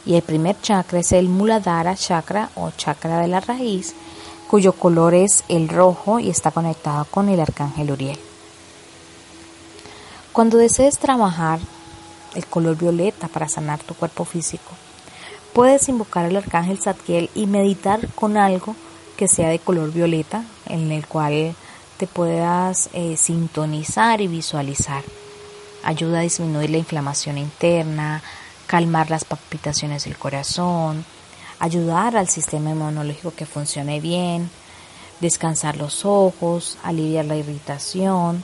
Y 0.05 0.15
el 0.15 0.21
primer 0.21 0.60
chakra 0.60 0.99
es 0.99 1.13
el 1.13 1.29
Muladhara 1.29 1.95
chakra 1.95 2.49
o 2.55 2.71
chakra 2.71 3.19
de 3.19 3.29
la 3.29 3.39
raíz, 3.39 3.95
cuyo 4.49 4.73
color 4.73 5.13
es 5.13 5.45
el 5.47 5.69
rojo 5.69 6.19
y 6.19 6.29
está 6.29 6.51
conectado 6.51 7.05
con 7.05 7.29
el 7.29 7.39
arcángel 7.39 7.89
Uriel. 7.89 8.19
Cuando 10.34 10.57
desees 10.57 10.99
trabajar 10.99 11.62
el 12.36 12.45
color 12.47 12.75
violeta 12.75 13.29
para 13.29 13.47
sanar 13.47 13.79
tu 13.79 13.93
cuerpo 13.93 14.25
físico, 14.25 14.71
puedes 15.53 15.88
invocar 15.88 16.25
al 16.25 16.36
arcángel 16.36 16.79
Zadkiel 16.79 17.29
y 17.34 17.45
meditar 17.45 18.10
con 18.15 18.36
algo 18.36 18.75
que 19.15 19.29
sea 19.29 19.47
de 19.47 19.60
color 19.60 19.93
violeta, 19.93 20.43
en 20.65 20.91
el 20.91 21.07
cual 21.07 21.55
te 21.95 22.07
puedas 22.07 22.89
eh, 22.91 23.15
sintonizar 23.15 24.19
y 24.19 24.27
visualizar. 24.27 25.05
Ayuda 25.83 26.19
a 26.19 26.23
disminuir 26.23 26.69
la 26.69 26.77
inflamación 26.77 27.37
interna, 27.37 28.21
calmar 28.67 29.09
las 29.09 29.25
palpitaciones 29.25 30.05
del 30.05 30.17
corazón, 30.17 31.03
ayudar 31.59 32.15
al 32.15 32.29
sistema 32.29 32.71
inmunológico 32.71 33.33
que 33.33 33.45
funcione 33.45 33.99
bien, 33.99 34.49
descansar 35.19 35.77
los 35.77 36.05
ojos, 36.05 36.77
aliviar 36.83 37.25
la 37.25 37.35
irritación. 37.35 38.43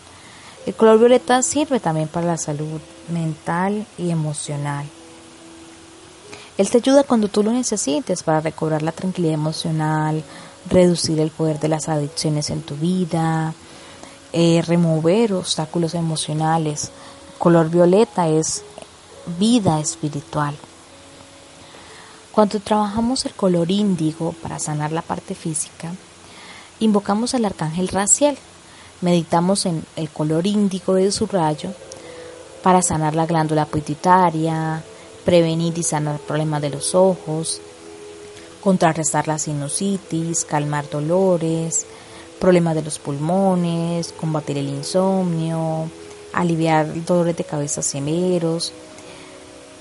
El 0.66 0.76
color 0.76 1.00
violeta 1.00 1.42
sirve 1.42 1.80
también 1.80 2.08
para 2.08 2.28
la 2.28 2.38
salud 2.38 2.82
mental 3.10 3.86
y 3.98 4.12
emocional. 4.12 4.86
Él 6.58 6.70
te 6.70 6.78
ayuda 6.78 7.04
cuando 7.04 7.28
tú 7.28 7.44
lo 7.44 7.52
necesites 7.52 8.24
para 8.24 8.42
recobrar 8.42 8.82
la 8.82 8.92
tranquilidad 8.92 9.36
emocional, 9.36 10.24
reducir 10.70 11.20
el 11.20 11.30
poder 11.30 11.60
de 11.60 11.68
las 11.68 11.88
adicciones 11.88 12.50
en 12.50 12.64
tu 12.64 12.76
vida, 12.76 13.54
eh, 14.34 14.64
remover 14.66 15.34
obstáculos 15.34 15.94
emocionales. 15.94 16.92
Color 17.38 17.70
violeta 17.70 18.28
es 18.28 18.64
vida 19.38 19.80
espiritual. 19.80 20.56
Cuando 22.32 22.60
trabajamos 22.60 23.26
el 23.26 23.34
color 23.34 23.70
índigo 23.70 24.34
para 24.42 24.58
sanar 24.58 24.92
la 24.92 25.04
parte 25.04 25.36
física, 25.36 25.94
invocamos 26.80 27.36
al 27.36 27.46
arcángel 27.46 27.90
Raciel. 27.90 28.38
Meditamos 29.02 29.68
en 29.68 29.86
el 29.96 30.10
color 30.10 30.48
índigo 30.48 30.96
de 30.96 31.12
su 31.12 31.28
rayo 31.28 31.72
para 32.64 32.82
sanar 32.82 33.16
la 33.16 33.28
glándula 33.28 33.66
pituitaria, 33.66 34.84
prevenir 35.24 35.78
y 35.78 35.84
sanar 35.84 36.18
problemas 36.20 36.64
de 36.64 36.72
los 36.72 36.96
ojos, 36.96 37.62
contrarrestar 38.62 39.28
la 39.28 39.38
sinusitis, 39.38 40.44
calmar 40.44 40.90
dolores, 40.90 41.86
problemas 42.40 42.74
de 42.74 42.82
los 42.82 42.98
pulmones, 42.98 44.12
combatir 44.14 44.58
el 44.58 44.70
insomnio, 44.70 45.88
aliviar 46.34 47.06
dolores 47.06 47.38
de 47.38 47.44
cabeza 47.44 47.82
severos. 47.82 48.74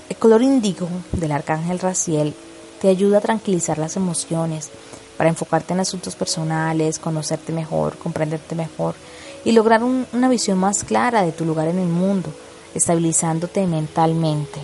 El 0.09 0.15
color 0.17 0.41
índigo 0.41 0.87
del 1.11 1.31
arcángel 1.31 1.79
Raciel 1.79 2.33
te 2.81 2.89
ayuda 2.89 3.17
a 3.17 3.21
tranquilizar 3.21 3.77
las 3.77 3.95
emociones, 3.95 4.69
para 5.17 5.29
enfocarte 5.29 5.73
en 5.73 5.79
asuntos 5.79 6.15
personales, 6.15 6.99
conocerte 6.99 7.51
mejor, 7.51 7.97
comprenderte 7.97 8.55
mejor 8.55 8.95
y 9.43 9.51
lograr 9.51 9.83
una 9.83 10.29
visión 10.29 10.59
más 10.59 10.83
clara 10.83 11.23
de 11.23 11.31
tu 11.31 11.43
lugar 11.43 11.67
en 11.67 11.79
el 11.79 11.87
mundo, 11.87 12.29
estabilizándote 12.75 13.65
mentalmente. 13.65 14.59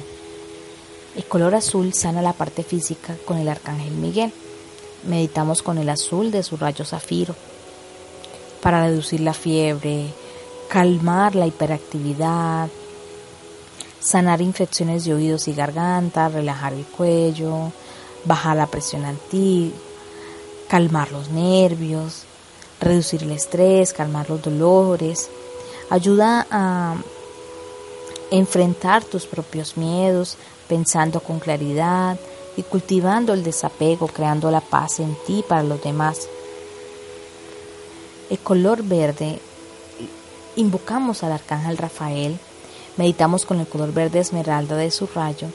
El 1.15 1.25
color 1.25 1.55
azul 1.55 1.93
sana 1.93 2.21
la 2.21 2.33
parte 2.33 2.63
física 2.63 3.15
con 3.25 3.37
el 3.37 3.49
arcángel 3.49 3.93
Miguel. 3.93 4.31
Meditamos 5.07 5.61
con 5.61 5.77
el 5.77 5.89
azul 5.89 6.31
de 6.31 6.43
su 6.43 6.57
rayo 6.57 6.85
zafiro 6.85 7.35
para 8.61 8.85
reducir 8.85 9.19
la 9.19 9.33
fiebre, 9.33 10.07
calmar 10.69 11.35
la 11.35 11.47
hiperactividad, 11.47 12.69
sanar 13.99 14.41
infecciones 14.41 15.05
de 15.05 15.13
oídos 15.13 15.47
y 15.47 15.53
garganta, 15.53 16.29
relajar 16.29 16.73
el 16.73 16.85
cuello, 16.85 17.71
bajar 18.25 18.57
la 18.57 18.67
presión 18.67 19.05
antigua, 19.05 19.77
calmar 20.67 21.11
los 21.11 21.29
nervios, 21.29 22.23
reducir 22.79 23.23
el 23.23 23.31
estrés, 23.31 23.93
calmar 23.93 24.29
los 24.29 24.41
dolores, 24.41 25.29
ayuda 25.89 26.47
a 26.49 26.95
enfrentar 28.31 29.03
tus 29.03 29.25
propios 29.25 29.77
miedos 29.77 30.37
pensando 30.67 31.19
con 31.19 31.39
claridad 31.39 32.17
y 32.57 32.63
cultivando 32.63 33.33
el 33.33 33.43
desapego, 33.43 34.07
creando 34.07 34.49
la 34.49 34.61
paz 34.61 34.99
en 34.99 35.15
ti 35.25 35.43
para 35.47 35.63
los 35.63 35.81
demás. 35.83 36.27
El 38.29 38.39
color 38.39 38.83
verde, 38.83 39.39
invocamos 40.55 41.23
al 41.23 41.31
arcángel 41.31 41.77
Rafael, 41.77 42.37
meditamos 42.97 43.45
con 43.45 43.59
el 43.59 43.67
color 43.67 43.93
verde 43.93 44.19
esmeralda 44.19 44.75
de 44.75 44.91
su 44.91 45.07
rayo 45.07 45.47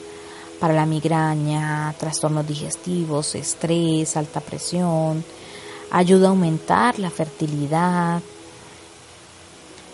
para 0.58 0.74
la 0.74 0.86
migraña, 0.86 1.94
trastornos 1.98 2.46
digestivos, 2.46 3.34
estrés, 3.34 4.16
alta 4.16 4.40
presión, 4.40 5.24
ayuda 5.90 6.26
a 6.26 6.30
aumentar 6.30 6.98
la 6.98 7.10
fertilidad. 7.10 8.20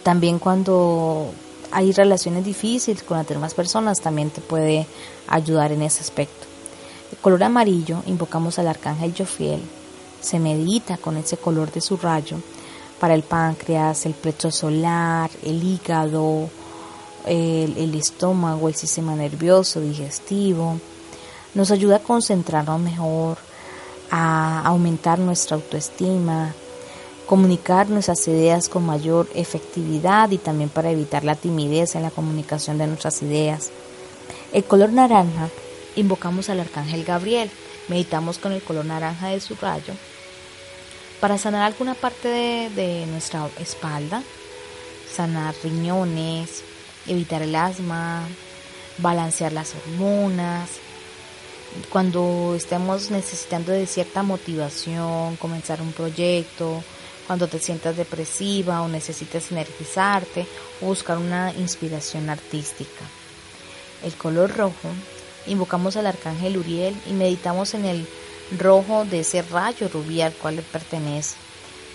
También 0.02 0.38
cuando 0.38 1.30
hay 1.70 1.92
relaciones 1.92 2.44
difíciles 2.44 3.02
con 3.02 3.18
las 3.18 3.28
demás 3.28 3.52
personas, 3.52 4.00
también 4.00 4.30
te 4.30 4.40
puede 4.40 4.86
ayudar 5.28 5.72
en 5.72 5.82
ese 5.82 6.00
aspecto. 6.00 6.46
El 7.12 7.18
color 7.18 7.44
amarillo, 7.44 8.02
invocamos 8.06 8.58
al 8.58 8.68
arcángel 8.68 9.14
Jofiel, 9.16 9.60
se 10.20 10.38
medita 10.38 10.96
con 10.96 11.18
ese 11.18 11.36
color 11.36 11.70
de 11.70 11.82
su 11.82 11.98
rayo 11.98 12.38
para 12.98 13.14
el 13.14 13.22
páncreas, 13.22 14.06
el 14.06 14.14
pecho 14.14 14.50
solar, 14.50 15.30
el 15.42 15.62
hígado, 15.62 16.48
el, 17.26 17.76
el 17.76 17.94
estómago, 17.94 18.68
el 18.68 18.74
sistema 18.74 19.14
nervioso, 19.14 19.80
digestivo. 19.80 20.78
Nos 21.54 21.70
ayuda 21.70 21.96
a 21.96 22.02
concentrarnos 22.02 22.80
mejor, 22.80 23.38
a 24.10 24.62
aumentar 24.66 25.18
nuestra 25.18 25.56
autoestima, 25.56 26.54
comunicar 27.26 27.88
nuestras 27.88 28.26
ideas 28.28 28.68
con 28.68 28.84
mayor 28.84 29.28
efectividad 29.34 30.30
y 30.30 30.38
también 30.38 30.68
para 30.68 30.90
evitar 30.90 31.24
la 31.24 31.34
timidez 31.34 31.94
en 31.94 32.02
la 32.02 32.10
comunicación 32.10 32.78
de 32.78 32.86
nuestras 32.86 33.22
ideas. 33.22 33.70
El 34.52 34.64
color 34.64 34.92
naranja, 34.92 35.48
invocamos 35.96 36.48
al 36.48 36.60
arcángel 36.60 37.04
Gabriel, 37.04 37.50
meditamos 37.88 38.38
con 38.38 38.52
el 38.52 38.62
color 38.62 38.84
naranja 38.84 39.28
de 39.28 39.40
su 39.40 39.54
rayo 39.56 39.94
para 41.24 41.38
sanar 41.38 41.62
alguna 41.62 41.94
parte 41.94 42.28
de, 42.28 42.68
de 42.68 43.06
nuestra 43.06 43.48
espalda, 43.58 44.22
sanar 45.10 45.54
riñones, 45.64 46.62
evitar 47.06 47.40
el 47.40 47.56
asma, 47.56 48.20
balancear 48.98 49.50
las 49.50 49.74
hormonas, 49.74 50.68
cuando 51.88 52.52
estemos 52.54 53.10
necesitando 53.10 53.72
de 53.72 53.86
cierta 53.86 54.22
motivación, 54.22 55.36
comenzar 55.36 55.80
un 55.80 55.94
proyecto, 55.94 56.84
cuando 57.26 57.48
te 57.48 57.58
sientas 57.58 57.96
depresiva 57.96 58.82
o 58.82 58.88
necesites 58.88 59.50
energizarte 59.50 60.46
buscar 60.82 61.16
una 61.16 61.54
inspiración 61.54 62.28
artística. 62.28 63.02
El 64.02 64.12
color 64.12 64.54
rojo, 64.54 64.90
invocamos 65.46 65.96
al 65.96 66.06
arcángel 66.06 66.58
Uriel 66.58 66.94
y 67.06 67.14
meditamos 67.14 67.72
en 67.72 67.86
el 67.86 68.06
rojo 68.58 69.04
de 69.04 69.20
ese 69.20 69.42
rayo 69.42 69.88
rubí 69.88 70.20
al 70.20 70.32
cual 70.32 70.56
le 70.56 70.62
pertenece 70.62 71.36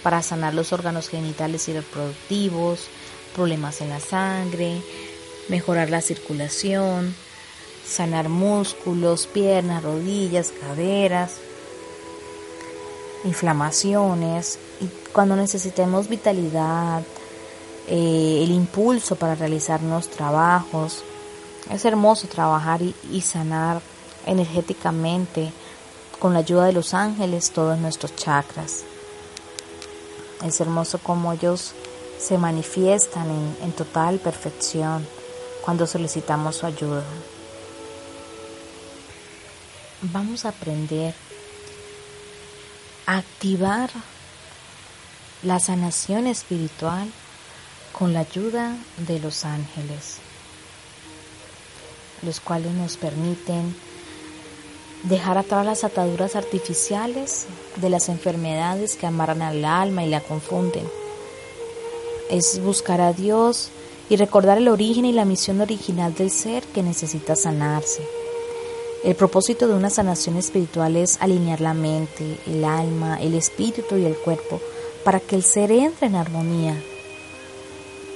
para 0.04 0.22
sanar 0.22 0.54
los 0.54 0.72
órganos 0.74 1.10
genitales 1.10 1.68
y 1.68 1.74
reproductivos, 1.74 2.88
problemas 3.36 3.82
en 3.82 3.90
la 3.90 4.00
sangre, 4.00 4.82
mejorar 5.50 5.90
la 5.90 6.02
circulación, 6.02 7.16
sanar 7.86 8.30
músculos, 8.30 9.28
piernas, 9.28 9.84
rodillas, 9.84 10.52
caderas, 10.62 11.38
inflamaciones 13.26 14.60
y 14.80 14.88
cuando 15.12 15.36
necesitemos 15.36 16.08
vitalidad, 16.08 17.04
eh, 17.88 18.42
el 18.44 18.52
impulso 18.52 19.16
para 19.16 19.36
realizar 19.36 19.82
trabajos. 20.10 21.04
Es 21.72 21.86
hermoso 21.86 22.28
trabajar 22.28 22.82
y 22.82 23.22
sanar 23.22 23.82
energéticamente 24.26 25.52
con 26.20 26.34
la 26.34 26.40
ayuda 26.40 26.66
de 26.66 26.74
los 26.74 26.94
ángeles 26.94 27.52
todos 27.52 27.80
nuestros 27.80 28.16
chakras. 28.16 28.84
Es 30.46 30.60
hermoso 30.62 31.00
como 31.00 31.34
ellos 31.34 31.74
se 32.20 32.38
manifiestan 32.38 33.30
en, 33.30 33.58
en 33.64 33.72
total 33.72 34.20
perfección 34.20 35.08
cuando 35.64 35.88
solicitamos 35.88 36.58
su 36.58 36.66
ayuda 36.66 37.04
vamos 40.02 40.46
a 40.46 40.50
aprender 40.50 41.14
a 43.06 43.18
activar 43.18 43.90
la 45.44 45.60
sanación 45.60 46.28
espiritual 46.28 47.10
con 47.92 48.14
la 48.14 48.22
ayuda 48.22 48.78
de 48.98 49.20
los 49.20 49.46
ángeles, 49.46 50.18
los 52.22 52.40
cuales 52.40 52.74
nos 52.74 52.98
permiten 52.98 53.76
dejar 55.04 55.38
atrás 55.38 55.66
las 55.66 55.84
ataduras 55.84 56.36
artificiales 56.36 57.46
de 57.78 57.90
las 57.90 58.10
enfermedades 58.10 58.96
que 58.96 59.08
amarran 59.08 59.42
al 59.42 59.64
alma 59.66 60.04
y 60.04 60.10
la 60.10 60.22
confunden. 60.22 60.88
Es 62.30 62.62
buscar 62.62 63.02
a 63.02 63.14
Dios 63.14 63.70
y 64.10 64.16
recordar 64.16 64.58
el 64.58 64.68
origen 64.68 65.06
y 65.06 65.12
la 65.12 65.26
misión 65.26 65.62
original 65.62 66.14
del 66.14 66.32
ser 66.32 66.64
que 66.64 66.84
necesita 66.84 67.36
sanarse 67.36 68.02
el 69.02 69.16
propósito 69.16 69.66
de 69.66 69.76
una 69.76 69.90
sanación 69.90 70.36
espiritual 70.36 70.98
es 70.98 71.22
alinear 71.22 71.62
la 71.62 71.74
mente, 71.74 72.38
el 72.46 72.66
alma, 72.66 73.18
el 73.22 73.34
espíritu 73.34 73.96
y 73.96 74.04
el 74.04 74.16
cuerpo 74.18 74.60
para 75.06 75.22
que 75.22 75.38
el 75.38 75.44
ser 75.44 75.72
entre 75.72 76.08
en 76.08 76.16
armonía. 76.16 76.76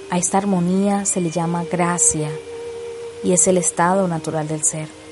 A 0.10 0.18
esta 0.18 0.40
armonía 0.40 1.06
se 1.06 1.22
le 1.22 1.30
llama 1.30 1.64
gracia 1.64 2.30
y 3.24 3.32
es 3.32 3.48
el 3.48 3.58
estado 3.58 4.10
natural 4.10 4.46
del 4.50 4.66
ser. 4.66 5.03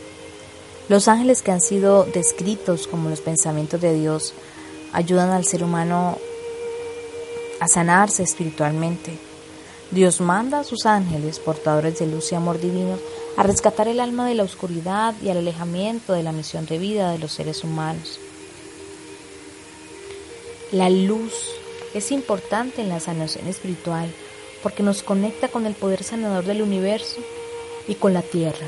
Los 0.92 1.08
ángeles 1.08 1.42
que 1.42 1.52
han 1.52 1.62
sido 1.62 2.04
descritos 2.04 2.86
como 2.86 3.10
los 3.10 3.22
pensamientos 3.22 3.80
de 3.80 3.94
Dios 3.94 4.34
ayudan 4.92 5.30
al 5.30 5.46
ser 5.46 5.64
humano 5.64 6.18
a 7.62 7.70
sanarse 7.70 8.24
espiritualmente. 8.24 9.18
Dios 9.92 10.20
manda 10.20 10.60
a 10.60 10.64
sus 10.66 10.86
ángeles, 10.86 11.40
portadores 11.40 11.98
de 11.98 12.08
luz 12.08 12.34
y 12.34 12.36
amor 12.36 12.60
divino, 12.60 12.98
a 13.38 13.44
rescatar 13.44 13.88
el 13.88 14.02
alma 14.02 14.28
de 14.28 14.36
la 14.36 14.44
oscuridad 14.44 15.16
y 15.24 15.30
al 15.30 15.38
alejamiento 15.38 16.12
de 16.12 16.24
la 16.24 16.34
misión 16.34 16.66
de 16.66 16.78
vida 16.78 17.14
de 17.14 17.20
los 17.20 17.32
seres 17.32 17.64
humanos. 17.64 18.20
La 20.74 20.90
luz 20.90 21.32
es 21.94 22.12
importante 22.12 22.82
en 22.82 22.90
la 22.90 23.00
sanación 23.00 23.48
espiritual 23.48 24.14
porque 24.62 24.84
nos 24.84 25.04
conecta 25.04 25.48
con 25.48 25.66
el 25.66 25.74
poder 25.74 26.04
sanador 26.04 26.44
del 26.44 26.62
universo 26.62 27.22
y 27.88 27.96
con 27.96 28.14
la 28.14 28.24
tierra. 28.24 28.68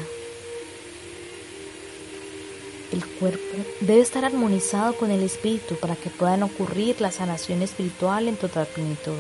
El 2.94 3.04
cuerpo 3.04 3.58
debe 3.80 4.02
estar 4.02 4.24
armonizado 4.24 4.96
con 4.96 5.10
el 5.10 5.24
espíritu 5.24 5.76
para 5.78 5.96
que 5.96 6.12
puedan 6.12 6.44
ocurrir 6.44 7.02
la 7.02 7.12
sanación 7.12 7.64
espiritual 7.64 8.28
en 8.28 8.36
total 8.36 8.68
plenitud. 8.68 9.18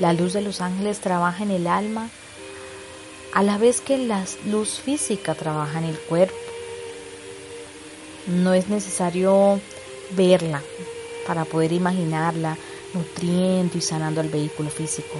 La 0.00 0.12
luz 0.12 0.34
de 0.34 0.42
los 0.42 0.60
ángeles 0.60 1.00
trabaja 1.00 1.44
en 1.44 1.50
el 1.50 1.66
alma 1.66 2.10
a 3.32 3.42
la 3.42 3.56
vez 3.56 3.80
que 3.80 3.96
la 3.96 4.22
luz 4.44 4.80
física 4.80 5.34
trabaja 5.34 5.78
en 5.78 5.86
el 5.86 5.98
cuerpo. 5.98 6.36
No 8.26 8.52
es 8.52 8.68
necesario 8.68 9.58
verla 10.10 10.62
para 11.26 11.46
poder 11.46 11.72
imaginarla 11.72 12.58
nutriendo 12.92 13.78
y 13.78 13.80
sanando 13.80 14.20
el 14.20 14.28
vehículo 14.28 14.68
físico. 14.68 15.16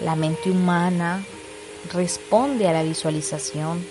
La 0.00 0.16
mente 0.16 0.50
humana 0.50 1.22
responde 1.92 2.66
a 2.66 2.72
la 2.72 2.82
visualización 2.82 3.84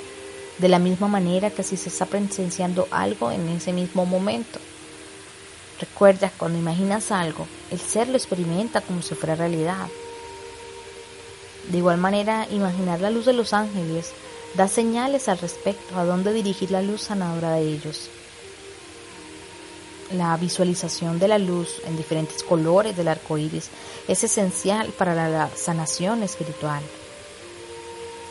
de 0.58 0.68
la 0.70 0.80
misma 0.80 1.08
manera 1.08 1.50
que 1.50 1.64
si 1.64 1.78
se 1.78 1.90
está 1.90 2.06
presenciando 2.06 2.88
algo 2.92 3.32
en 3.32 3.48
ese 3.50 3.74
mismo 3.74 4.06
momento. 4.06 4.60
Recuerda, 5.80 6.32
cuando 6.38 6.60
imaginas 6.60 7.12
algo, 7.12 7.48
el 7.72 7.80
ser 7.80 8.08
lo 8.08 8.16
experimenta 8.16 8.82
como 8.82 9.02
si 9.02 9.16
fuera 9.16 9.36
realidad. 9.36 9.88
De 11.70 11.78
igual 11.78 11.98
manera, 11.98 12.48
imaginar 12.52 13.02
la 13.02 13.10
luz 13.10 13.26
de 13.26 13.34
los 13.34 13.54
ángeles 13.54 14.12
da 14.56 14.68
señales 14.68 15.28
al 15.28 15.40
respecto 15.40 15.98
a 15.98 16.06
dónde 16.06 16.32
dirigir 16.32 16.72
la 16.72 16.82
luz 16.82 17.02
sanadora 17.02 17.54
de 17.54 17.62
ellos. 17.64 18.10
la 20.12 20.38
visualización 20.38 21.20
de 21.20 21.28
la 21.28 21.38
luz 21.40 21.82
en 21.86 21.98
diferentes 21.98 22.44
colores 22.44 22.96
del 22.96 23.08
arco 23.08 23.38
iris 23.38 23.70
es 24.08 24.24
esencial 24.24 24.90
para 24.90 25.16
la 25.30 25.50
sanación 25.56 26.24
espiritual. 26.24 26.84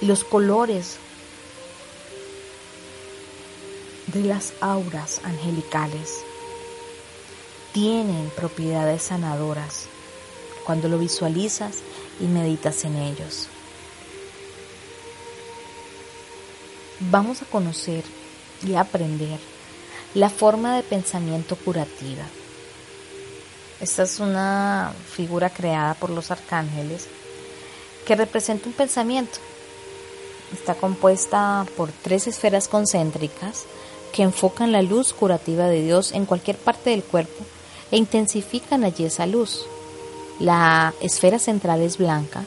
Y 0.01 0.07
los 0.07 0.25
colores 0.25 0.97
de 4.07 4.23
las 4.25 4.53
auras 4.61 5.21
angelicales 5.25 6.23
tienen 7.73 8.31
propiedades 8.37 9.05
sanadoras 9.05 9.87
cuando 10.65 10.89
lo 10.89 10.99
visualizas 10.99 11.79
y 12.21 12.25
meditas 12.25 12.85
en 12.85 12.97
ellos. 12.97 13.49
Vamos 17.11 17.43
a 17.43 17.47
conocer 17.47 18.05
y 18.65 18.75
aprender 18.75 19.39
la 20.15 20.31
forma 20.31 20.77
de 20.77 20.83
pensamiento 20.83 21.57
curativa. 21.57 22.25
Esta 23.81 24.05
es 24.05 24.21
una 24.21 24.93
figura 25.11 25.51
creada 25.51 25.95
por 25.95 26.11
los 26.11 26.31
arcángeles 26.31 27.09
que 28.07 28.15
representa 28.15 28.69
un 28.69 28.75
pensamiento. 28.75 29.39
Está 30.53 30.75
compuesta 30.75 31.67
por 31.77 31.91
tres 31.91 32.27
esferas 32.27 32.69
concéntricas 32.69 33.65
que 34.13 34.23
enfocan 34.23 34.73
la 34.73 34.83
luz 34.83 35.13
curativa 35.13 35.67
de 35.67 35.83
Dios 35.83 36.13
en 36.13 36.27
cualquier 36.27 36.57
parte 36.57 36.91
del 36.91 37.03
cuerpo 37.03 37.45
e 37.91 37.97
intensifican 37.97 38.85
allí 38.85 39.05
esa 39.05 39.27
luz. 39.27 39.67
La 40.39 40.95
esfera 41.01 41.39
central 41.39 41.81
es 41.81 41.99
blanca, 41.99 42.45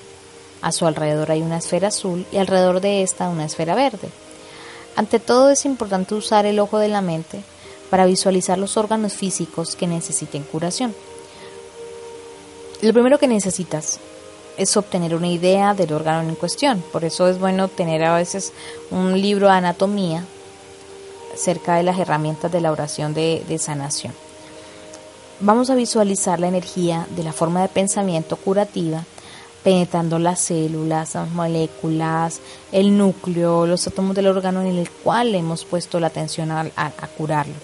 a 0.61 0.71
su 0.71 0.85
alrededor 0.85 1.31
hay 1.31 1.41
una 1.41 1.57
esfera 1.57 1.89
azul 1.89 2.25
y 2.31 2.37
alrededor 2.37 2.81
de 2.81 3.03
esta 3.03 3.29
una 3.29 3.45
esfera 3.45 3.75
verde. 3.75 4.09
Ante 4.95 5.19
todo 5.19 5.49
es 5.49 5.65
importante 5.65 6.15
usar 6.15 6.45
el 6.45 6.59
ojo 6.59 6.79
de 6.79 6.87
la 6.87 7.01
mente 7.01 7.41
para 7.89 8.05
visualizar 8.05 8.57
los 8.57 8.77
órganos 8.77 9.13
físicos 9.13 9.75
que 9.75 9.87
necesiten 9.87 10.43
curación. 10.43 10.95
Lo 12.81 12.93
primero 12.93 13.19
que 13.19 13.27
necesitas 13.27 13.99
es 14.57 14.75
obtener 14.77 15.15
una 15.15 15.27
idea 15.27 15.73
del 15.73 15.93
órgano 15.93 16.27
en 16.27 16.35
cuestión. 16.35 16.83
Por 16.91 17.03
eso 17.03 17.27
es 17.27 17.39
bueno 17.39 17.67
tener 17.67 18.03
a 18.03 18.15
veces 18.15 18.53
un 18.89 19.21
libro 19.21 19.47
de 19.47 19.53
anatomía 19.53 20.25
cerca 21.35 21.75
de 21.75 21.83
las 21.83 21.99
herramientas 21.99 22.51
de 22.51 22.61
la 22.61 22.71
oración 22.71 23.13
de, 23.13 23.57
sanación. 23.59 24.13
Vamos 25.39 25.69
a 25.69 25.75
visualizar 25.75 26.39
la 26.39 26.47
energía 26.47 27.07
de 27.15 27.23
la 27.23 27.33
forma 27.33 27.61
de 27.61 27.67
pensamiento 27.67 28.37
curativa 28.37 29.03
penetrando 29.63 30.19
las 30.19 30.39
células, 30.39 31.15
las 31.15 31.31
moléculas, 31.31 32.39
el 32.71 32.97
núcleo, 32.97 33.65
los 33.65 33.87
átomos 33.87 34.15
del 34.15 34.27
órgano 34.27 34.61
en 34.61 34.77
el 34.77 34.89
cual 34.89 35.33
hemos 35.33 35.65
puesto 35.65 35.99
la 35.99 36.07
atención 36.07 36.51
a, 36.51 36.61
a 36.75 37.07
curarlo. 37.17 37.55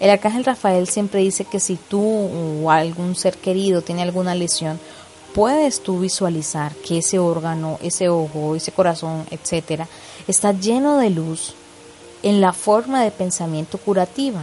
El 0.00 0.10
arcángel 0.10 0.44
Rafael 0.44 0.88
siempre 0.88 1.20
dice 1.20 1.44
que 1.44 1.60
si 1.60 1.76
tú 1.76 2.02
o 2.02 2.70
algún 2.70 3.14
ser 3.14 3.36
querido 3.36 3.82
tiene 3.82 4.02
alguna 4.02 4.34
lesión, 4.34 4.80
puedes 5.34 5.82
tú 5.82 6.00
visualizar 6.00 6.74
que 6.74 6.98
ese 6.98 7.18
órgano, 7.18 7.78
ese 7.82 8.08
ojo, 8.08 8.56
ese 8.56 8.72
corazón, 8.72 9.24
etcétera, 9.30 9.86
está 10.26 10.52
lleno 10.52 10.98
de 10.98 11.10
luz 11.10 11.54
en 12.22 12.40
la 12.40 12.52
forma 12.52 13.02
de 13.02 13.10
pensamiento 13.10 13.78
curativa, 13.78 14.42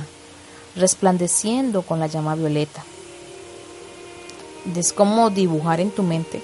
resplandeciendo 0.75 1.81
con 1.81 1.99
la 1.99 2.07
llama 2.07 2.35
violeta. 2.35 2.83
Es 4.75 4.93
como 4.93 5.29
dibujar 5.29 5.79
en 5.79 5.91
tu 5.91 6.03
mente 6.03 6.41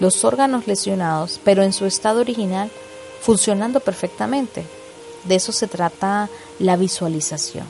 los 0.00 0.24
órganos 0.24 0.66
lesionados, 0.66 1.40
pero 1.44 1.62
en 1.62 1.72
su 1.72 1.86
estado 1.86 2.20
original 2.20 2.70
funcionando 3.20 3.80
perfectamente. 3.80 4.64
De 5.24 5.34
eso 5.34 5.52
se 5.52 5.66
trata 5.66 6.28
la 6.58 6.76
visualización 6.76 7.66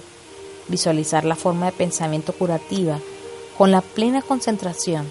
visualizar 0.68 1.24
la 1.24 1.36
forma 1.36 1.66
de 1.66 1.72
pensamiento 1.72 2.32
curativa 2.32 2.98
con 3.56 3.70
la 3.70 3.80
plena 3.80 4.22
concentración, 4.22 5.10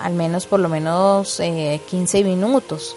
al 0.00 0.12
menos 0.14 0.46
por 0.46 0.60
lo 0.60 0.68
menos 0.68 1.40
15 1.40 2.18
eh, 2.18 2.24
minutos, 2.24 2.96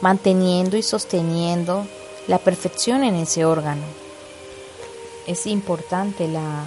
manteniendo 0.00 0.76
y 0.76 0.82
sosteniendo 0.82 1.86
la 2.28 2.38
perfección 2.38 3.02
en 3.02 3.16
ese 3.16 3.44
órgano. 3.44 3.84
Es 5.26 5.46
importante 5.46 6.28
la 6.28 6.66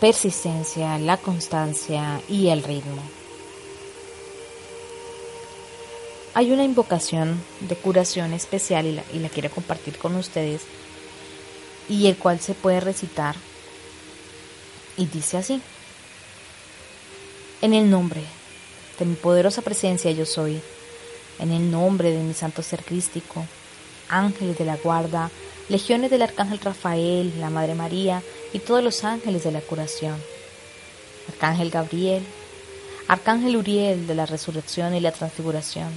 persistencia, 0.00 0.98
la 0.98 1.16
constancia 1.16 2.20
y 2.28 2.48
el 2.48 2.62
ritmo. 2.62 3.02
Hay 6.34 6.52
una 6.52 6.64
invocación 6.64 7.42
de 7.60 7.76
curación 7.76 8.32
especial 8.32 8.86
y 8.86 9.18
la, 9.18 9.28
quiero 9.28 9.50
compartir 9.50 9.98
con 9.98 10.14
ustedes 10.16 10.62
y 11.88 12.06
el 12.06 12.16
cual 12.16 12.40
se 12.40 12.54
puede 12.54 12.80
recitar 12.80 13.34
y 14.96 15.06
dice 15.06 15.38
así. 15.38 15.60
En 17.62 17.72
el 17.72 17.90
nombre 17.90 18.22
de 18.98 19.06
mi 19.06 19.14
poderosa 19.14 19.62
presencia 19.62 20.10
yo 20.10 20.26
soy, 20.26 20.60
en 21.38 21.52
el 21.52 21.70
nombre 21.70 22.10
de 22.10 22.22
mi 22.22 22.34
santo 22.34 22.62
ser 22.62 22.82
crístico, 22.82 23.44
ángeles 24.08 24.58
de 24.58 24.64
la 24.64 24.76
guarda, 24.76 25.30
legiones 25.68 26.10
del 26.10 26.22
arcángel 26.22 26.60
Rafael, 26.60 27.40
la 27.40 27.50
Madre 27.50 27.74
María 27.74 28.22
y 28.52 28.60
todos 28.60 28.82
los 28.82 29.04
ángeles 29.04 29.44
de 29.44 29.52
la 29.52 29.60
curación, 29.60 30.16
arcángel 31.28 31.70
Gabriel, 31.70 32.24
arcángel 33.08 33.56
Uriel 33.56 34.06
de 34.06 34.14
la 34.14 34.26
resurrección 34.26 34.94
y 34.94 35.00
la 35.00 35.12
transfiguración, 35.12 35.90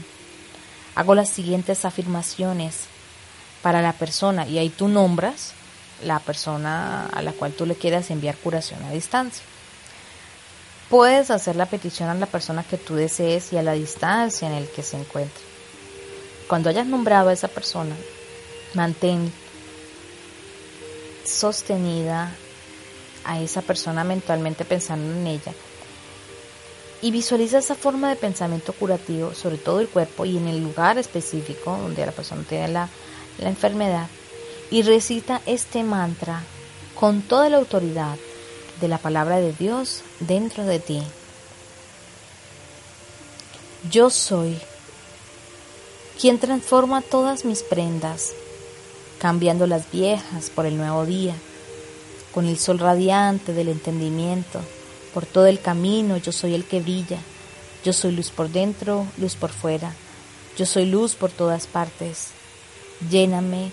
hago 0.95 1.15
las 1.15 1.29
siguientes 1.29 1.85
afirmaciones 1.85 2.85
para 3.61 3.81
la 3.81 3.93
persona 3.93 4.47
y 4.47 4.57
ahí 4.57 4.69
tú 4.69 4.87
nombras 4.87 5.53
la 6.03 6.19
persona 6.19 7.07
a 7.07 7.21
la 7.21 7.33
cual 7.33 7.53
tú 7.53 7.65
le 7.65 7.75
quieras 7.75 8.09
enviar 8.09 8.37
curación 8.37 8.81
a 8.83 8.91
distancia. 8.91 9.43
Puedes 10.89 11.29
hacer 11.29 11.55
la 11.55 11.67
petición 11.67 12.09
a 12.09 12.15
la 12.15 12.25
persona 12.25 12.63
que 12.63 12.77
tú 12.77 12.95
desees 12.95 13.53
y 13.53 13.57
a 13.57 13.63
la 13.63 13.73
distancia 13.73 14.47
en 14.47 14.55
el 14.55 14.67
que 14.67 14.81
se 14.81 14.97
encuentre. 14.97 15.43
Cuando 16.47 16.69
hayas 16.69 16.87
nombrado 16.87 17.29
a 17.29 17.33
esa 17.33 17.47
persona, 17.47 17.95
mantén 18.73 19.31
sostenida 21.23 22.31
a 23.23 23.39
esa 23.39 23.61
persona 23.61 24.03
mentalmente 24.03 24.65
pensando 24.65 25.13
en 25.13 25.27
ella 25.27 25.53
y 27.01 27.11
visualiza 27.11 27.59
esa 27.59 27.75
forma 27.75 28.09
de 28.09 28.15
pensamiento 28.15 28.73
curativo 28.73 29.33
sobre 29.33 29.57
todo 29.57 29.79
el 29.79 29.87
cuerpo 29.87 30.25
y 30.25 30.37
en 30.37 30.47
el 30.47 30.63
lugar 30.63 30.97
específico 30.97 31.77
donde 31.77 32.05
la 32.05 32.11
persona 32.11 32.43
tiene 32.47 32.69
la, 32.69 32.89
la 33.37 33.49
enfermedad 33.49 34.07
y 34.71 34.81
recita 34.81 35.41
este 35.45 35.83
mantra 35.83 36.41
con 36.95 37.21
toda 37.21 37.49
la 37.49 37.57
autoridad 37.57 38.17
de 38.79 38.87
la 38.87 38.97
palabra 38.97 39.39
de 39.39 39.53
Dios 39.53 40.01
dentro 40.19 40.65
de 40.65 40.79
ti. 40.79 41.01
Yo 43.89 44.09
soy 44.09 44.57
quien 46.19 46.39
transforma 46.39 47.01
todas 47.01 47.45
mis 47.45 47.63
prendas, 47.63 48.33
cambiando 49.19 49.67
las 49.67 49.89
viejas 49.91 50.49
por 50.49 50.65
el 50.65 50.77
nuevo 50.77 51.05
día, 51.05 51.35
con 52.33 52.45
el 52.45 52.59
sol 52.59 52.79
radiante 52.79 53.53
del 53.53 53.69
entendimiento 53.69 54.59
por 55.13 55.25
todo 55.25 55.47
el 55.47 55.59
camino 55.59 56.17
yo 56.17 56.31
soy 56.31 56.53
el 56.53 56.65
que 56.65 56.81
brilla. 56.81 57.19
Yo 57.83 57.93
soy 57.93 58.11
luz 58.11 58.29
por 58.29 58.49
dentro, 58.49 59.07
luz 59.17 59.35
por 59.35 59.51
fuera. 59.51 59.93
Yo 60.57 60.65
soy 60.65 60.85
luz 60.85 61.15
por 61.15 61.31
todas 61.31 61.65
partes. 61.65 62.29
Lléname, 63.09 63.71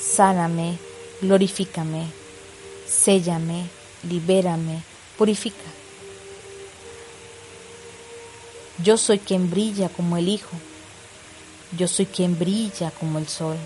sáname, 0.00 0.76
glorifícame, 1.22 2.06
séllame, 2.86 3.66
libérame, 4.08 4.82
purifica. 5.16 5.70
Yo 8.82 8.96
soy 8.96 9.18
quien 9.18 9.50
brilla 9.50 9.88
como 9.88 10.16
el 10.16 10.28
Hijo. 10.28 10.56
Yo 11.76 11.88
soy 11.88 12.06
quien 12.06 12.38
brilla 12.38 12.90
como 12.90 13.18
el 13.18 13.28
Sol. 13.28 13.56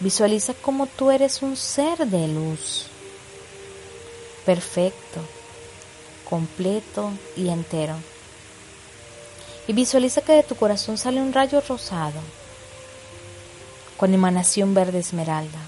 Visualiza 0.00 0.54
como 0.54 0.86
tú 0.86 1.10
eres 1.10 1.42
un 1.42 1.56
ser 1.56 2.06
de 2.06 2.28
luz 2.28 2.86
perfecto, 4.46 5.20
completo 6.30 7.10
y 7.36 7.48
entero. 7.48 7.96
Y 9.66 9.72
visualiza 9.72 10.20
que 10.20 10.32
de 10.32 10.42
tu 10.44 10.54
corazón 10.54 10.96
sale 10.96 11.20
un 11.20 11.32
rayo 11.32 11.60
rosado 11.68 12.20
con 13.96 14.14
emanación 14.14 14.72
verde 14.72 15.00
esmeralda, 15.00 15.58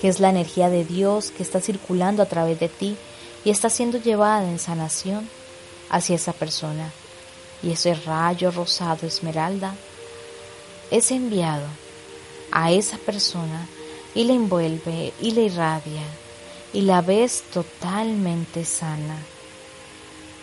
que 0.00 0.08
es 0.08 0.18
la 0.18 0.30
energía 0.30 0.70
de 0.70 0.84
Dios 0.84 1.30
que 1.30 1.42
está 1.42 1.60
circulando 1.60 2.22
a 2.22 2.26
través 2.26 2.58
de 2.58 2.68
ti 2.68 2.96
y 3.44 3.50
está 3.50 3.68
siendo 3.68 3.98
llevada 3.98 4.48
en 4.48 4.58
sanación 4.58 5.28
hacia 5.90 6.16
esa 6.16 6.32
persona. 6.32 6.90
Y 7.62 7.72
ese 7.72 7.94
rayo 7.94 8.50
rosado 8.50 9.06
esmeralda 9.06 9.74
es 10.90 11.10
enviado 11.10 11.66
a 12.50 12.72
esa 12.72 12.96
persona 12.96 13.66
y 14.14 14.24
le 14.24 14.34
envuelve 14.34 15.12
y 15.20 15.32
le 15.32 15.42
irradia 15.42 16.02
y 16.72 16.82
la 16.82 17.02
ves 17.02 17.42
totalmente 17.52 18.64
sana, 18.64 19.18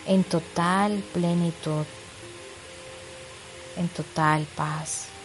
en 0.06 0.24
total 0.24 1.02
plenitud, 1.12 1.84
en 3.76 3.88
total 3.88 4.46
paz. 4.54 5.17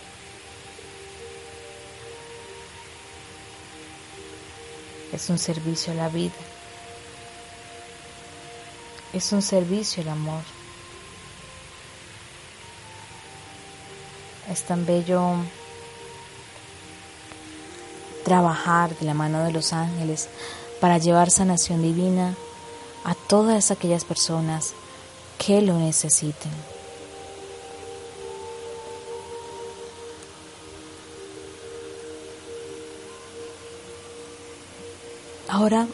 Es 5.14 5.30
un 5.30 5.38
servicio 5.38 5.94
a 5.94 5.96
la 5.96 6.10
vida, 6.10 6.34
es 9.14 9.32
un 9.32 9.42
servicio 9.42 10.02
al 10.04 10.10
amor. 10.10 10.42
Es 14.52 14.64
tan 14.64 14.86
bello 14.86 15.36
trabajar 18.26 18.98
de 18.98 19.06
la 19.06 19.14
mano 19.14 19.44
de 19.44 19.52
los 19.52 19.72
ángeles 19.72 20.28
para 20.82 20.98
llevar 20.98 21.30
sanación 21.30 21.82
divina 21.82 22.36
a 23.04 23.16
todas 23.16 23.72
aquellas 23.72 24.04
personas 24.04 24.74
que 25.38 25.62
lo 25.62 25.78
necesiten. 25.78 26.73
Ahora 35.56 35.86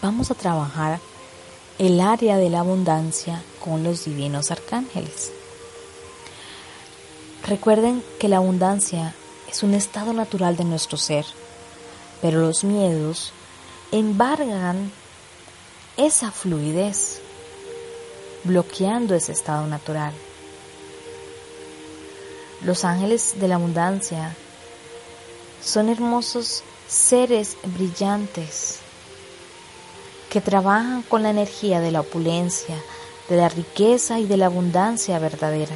vamos 0.00 0.30
a 0.30 0.34
trabajar 0.34 1.00
el 1.78 2.00
área 2.00 2.38
de 2.38 2.48
la 2.48 2.60
abundancia 2.60 3.42
con 3.62 3.84
los 3.84 4.06
divinos 4.06 4.50
arcángeles. 4.50 5.30
Recuerden 7.46 8.02
que 8.18 8.28
la 8.28 8.38
abundancia 8.38 9.14
es 9.50 9.62
un 9.62 9.74
estado 9.74 10.14
natural 10.14 10.56
de 10.56 10.64
nuestro 10.64 10.96
ser, 10.96 11.26
pero 12.22 12.40
los 12.40 12.64
miedos 12.64 13.34
embargan 13.90 14.90
esa 15.98 16.30
fluidez, 16.30 17.20
bloqueando 18.44 19.14
ese 19.14 19.32
estado 19.32 19.66
natural. 19.66 20.14
Los 22.62 22.86
ángeles 22.86 23.34
de 23.38 23.48
la 23.48 23.56
abundancia 23.56 24.34
son 25.62 25.90
hermosos 25.90 26.64
seres 26.92 27.56
brillantes 27.64 28.80
que 30.28 30.42
trabajan 30.42 31.02
con 31.02 31.22
la 31.22 31.30
energía 31.30 31.80
de 31.80 31.90
la 31.90 32.00
opulencia, 32.00 32.76
de 33.30 33.36
la 33.38 33.48
riqueza 33.48 34.18
y 34.18 34.26
de 34.26 34.36
la 34.36 34.46
abundancia 34.46 35.18
verdadera. 35.18 35.74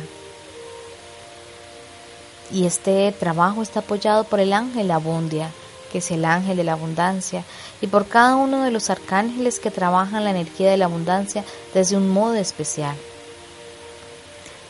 Y 2.53 2.67
este 2.67 3.11
trabajo 3.13 3.63
está 3.63 3.81
apoyado 3.81 4.25
por 4.25 4.41
el 4.41 4.53
ángel 4.53 4.91
Abundia, 4.91 5.51
que 5.91 5.99
es 5.99 6.11
el 6.11 6.25
ángel 6.25 6.59
de 6.59 6.65
la 6.65 6.73
abundancia, 6.73 7.45
y 7.81 7.87
por 7.87 8.07
cada 8.07 8.37
uno 8.37 8.63
de 8.63 8.71
los 8.71 8.91
arcángeles 8.91 9.59
que 9.59 9.71
trabajan 9.71 10.23
la 10.23 10.31
energía 10.31 10.71
de 10.71 10.77
la 10.77 10.85
abundancia 10.85 11.45
desde 11.73 11.97
un 11.97 12.11
modo 12.11 12.35
especial. 12.35 12.95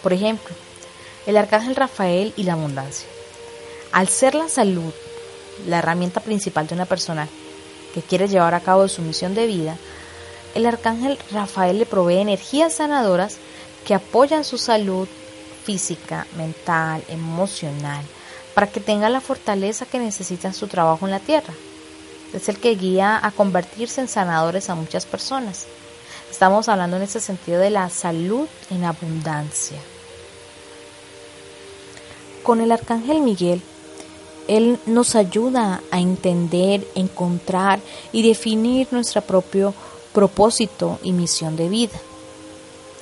Por 0.01 0.13
ejemplo, 0.13 0.55
el 1.27 1.37
arcángel 1.37 1.75
Rafael 1.75 2.33
y 2.37 2.45
la 2.45 2.53
abundancia. 2.53 3.09
Al 3.91 4.09
ser 4.09 4.37
la 4.37 4.49
salud 4.49 4.93
la 5.67 5.79
herramienta 5.79 6.21
principal 6.21 6.67
de 6.67 6.75
una 6.75 6.87
persona 6.87 7.29
que 7.95 8.03
quiere 8.03 8.29
llevar 8.29 8.55
a 8.55 8.61
cabo 8.61 8.89
su 8.89 9.03
misión 9.03 9.35
de 9.35 9.47
vida, 9.47 9.77
el 10.55 10.67
arcángel 10.67 11.19
Rafael 11.33 11.79
le 11.79 11.87
provee 11.87 12.19
energías 12.19 12.75
sanadoras 12.75 13.39
que 13.87 13.95
apoyan 13.95 14.45
su 14.45 14.59
salud 14.59 15.09
física, 15.65 16.27
mental, 16.37 17.03
emocional, 17.09 18.05
para 18.55 18.69
que 18.69 18.81
tenga 18.81 19.09
la 19.09 19.21
fortaleza 19.21 19.87
que 19.87 19.99
necesita 19.99 20.49
en 20.49 20.55
su 20.55 20.67
trabajo 20.67 21.07
en 21.07 21.11
la 21.11 21.21
tierra. 21.21 21.53
Es 22.33 22.49
el 22.49 22.59
que 22.59 22.75
guía 22.75 23.21
a 23.23 23.31
convertirse 23.31 24.01
en 24.01 24.09
sanadores 24.09 24.71
a 24.71 24.75
muchas 24.75 25.07
personas. 25.07 25.67
Estamos 26.31 26.69
hablando 26.69 26.97
en 26.97 27.03
ese 27.03 27.21
sentido 27.21 27.61
de 27.61 27.71
la 27.71 27.89
salud 27.91 28.49
en 28.71 28.85
abundancia. 28.85 29.79
Con 32.43 32.61
el 32.61 32.73
arcángel 32.73 33.21
Miguel 33.21 33.63
él 34.49 34.79
nos 34.87 35.15
ayuda 35.15 35.83
a 35.91 36.01
entender, 36.01 36.87
encontrar 36.95 37.81
y 38.13 38.27
definir 38.27 38.89
nuestro 38.91 39.23
propio 39.23 39.75
propósito 40.13 40.99
y 41.03 41.13
misión 41.13 41.57
de 41.57 41.69
vida, 41.69 41.99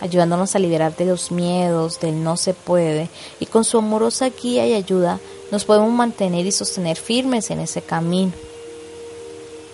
ayudándonos 0.01 0.55
a 0.55 0.59
liberar 0.59 0.97
de 0.97 1.07
los 1.07 1.31
miedos, 1.31 2.01
del 2.01 2.23
no 2.23 2.37
se 2.37 2.55
puede, 2.55 3.09
y 3.41 3.47
con 3.47 3.65
su 3.65 3.79
amorosa 3.79 4.31
guía 4.31 4.67
y 4.67 4.75
ayuda 4.75 5.21
nos 5.51 5.65
podemos 5.65 5.93
mantener 5.93 6.47
y 6.47 6.53
sostener 6.53 6.97
firmes 6.97 7.51
en 7.51 7.61
ese 7.61 7.83
camino. 7.83 8.33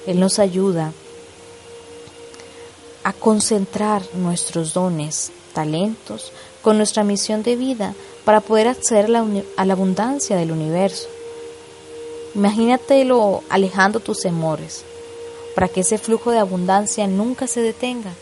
Él 0.06 0.20
nos 0.20 0.38
ayuda 0.38 0.92
a 3.04 3.12
concentrar 3.12 4.02
nuestros 4.14 4.74
dones, 4.74 5.32
talentos, 5.52 6.32
con 6.62 6.76
nuestra 6.76 7.04
misión 7.04 7.42
de 7.42 7.56
vida 7.56 7.94
para 8.24 8.40
poder 8.40 8.68
acceder 8.68 9.06
a 9.06 9.64
la, 9.64 9.72
abundancia 9.72 10.36
del 10.36 10.52
universo. 10.52 11.08
Imagínatelo 12.34 13.42
alejando 13.48 14.00
tus 14.00 14.20
temores, 14.20 14.84
para 15.54 15.68
que 15.68 15.80
ese 15.80 15.98
flujo 15.98 16.30
de 16.30 16.38
abundancia 16.38 17.06
nunca 17.06 17.46
se 17.46 17.60
detenga. 17.60 18.12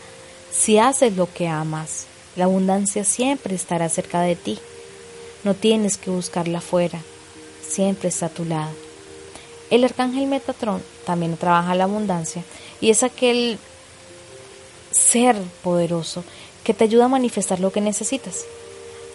Si 0.51 0.79
haces 0.79 1.15
lo 1.15 1.31
que 1.31 1.47
amas, 1.47 2.07
la 2.35 2.45
abundancia 2.45 3.03
siempre 3.03 3.53
estará 3.53 3.87
cerca 3.87 4.21
de 4.21 4.35
ti. 4.35 4.57
No 5.43 5.53
tienes 5.53 5.97
que 5.97 6.09
buscarla 6.09 6.57
afuera, 6.57 7.01
siempre 7.67 8.09
está 8.09 8.27
a 8.27 8.29
tu 8.29 8.45
lado. 8.45 8.71
El 9.69 9.83
arcángel 9.83 10.25
Metatrón 10.25 10.81
también 11.05 11.37
trabaja 11.37 11.75
la 11.75 11.83
abundancia 11.83 12.43
y 12.81 12.89
es 12.89 13.03
aquel 13.03 13.59
ser 14.89 15.35
poderoso 15.63 16.23
que 16.63 16.73
te 16.73 16.85
ayuda 16.85 17.05
a 17.05 17.09
manifestar 17.09 17.59
lo 17.59 17.71
que 17.71 17.79
necesitas. 17.79 18.45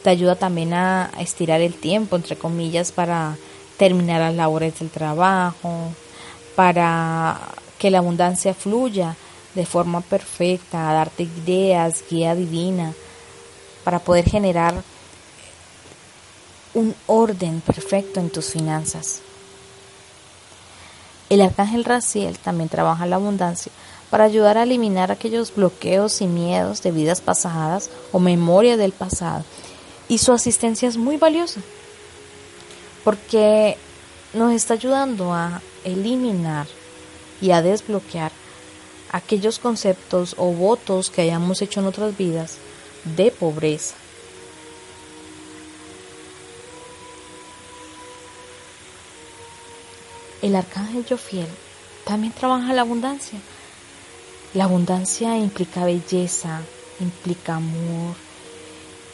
Te 0.04 0.10
ayuda 0.10 0.36
también 0.36 0.72
a 0.74 1.10
estirar 1.18 1.60
el 1.60 1.74
tiempo, 1.74 2.14
entre 2.14 2.36
comillas, 2.36 2.92
para 2.92 3.36
terminar 3.76 4.20
las 4.20 4.34
labores 4.34 4.78
del 4.78 4.90
trabajo, 4.90 5.92
para 6.54 7.40
que 7.78 7.90
la 7.90 7.98
abundancia 7.98 8.54
fluya 8.54 9.16
de 9.54 9.66
forma 9.66 10.00
perfecta, 10.00 10.90
a 10.90 10.94
darte 10.94 11.24
ideas, 11.24 12.04
guía 12.10 12.34
divina, 12.34 12.92
para 13.84 13.98
poder 13.98 14.28
generar 14.28 14.74
un 16.74 16.94
orden 17.06 17.60
perfecto 17.60 18.20
en 18.20 18.30
tus 18.30 18.50
finanzas. 18.50 19.20
El 21.28 21.40
arcángel 21.40 21.84
Raciel 21.84 22.38
también 22.38 22.68
trabaja 22.68 23.06
la 23.06 23.16
abundancia 23.16 23.72
para 24.10 24.24
ayudar 24.24 24.58
a 24.58 24.64
eliminar 24.64 25.10
aquellos 25.10 25.54
bloqueos 25.54 26.20
y 26.20 26.26
miedos 26.26 26.82
de 26.82 26.90
vidas 26.90 27.20
pasadas 27.20 27.90
o 28.12 28.18
memoria 28.18 28.76
del 28.76 28.92
pasado. 28.92 29.44
Y 30.08 30.18
su 30.18 30.32
asistencia 30.32 30.88
es 30.88 30.96
muy 30.96 31.16
valiosa 31.16 31.60
porque 33.04 33.76
nos 34.32 34.52
está 34.52 34.74
ayudando 34.74 35.32
a 35.32 35.60
eliminar 35.84 36.66
y 37.40 37.52
a 37.52 37.62
desbloquear 37.62 38.32
aquellos 39.12 39.58
conceptos 39.58 40.34
o 40.38 40.46
votos 40.52 41.10
que 41.10 41.22
hayamos 41.22 41.62
hecho 41.62 41.80
en 41.80 41.86
otras 41.86 42.16
vidas 42.16 42.56
de 43.04 43.30
pobreza. 43.30 43.94
El 50.42 50.56
arcángel 50.56 51.06
Jofiel 51.08 51.46
también 52.04 52.32
trabaja 52.32 52.74
la 52.74 52.82
abundancia. 52.82 53.38
La 54.52 54.64
abundancia 54.64 55.38
implica 55.38 55.84
belleza, 55.84 56.60
implica 57.00 57.56
amor, 57.56 58.14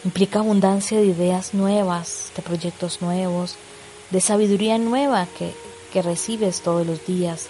implica 0.04 0.40
abundancia 0.40 0.98
de 0.98 1.06
ideas 1.06 1.54
nuevas, 1.54 2.32
de 2.34 2.42
proyectos 2.42 3.00
nuevos, 3.00 3.56
de 4.10 4.20
sabiduría 4.20 4.78
nueva 4.78 5.26
que, 5.38 5.52
que 5.92 6.02
recibes 6.02 6.60
todos 6.60 6.86
los 6.86 7.06
días, 7.06 7.48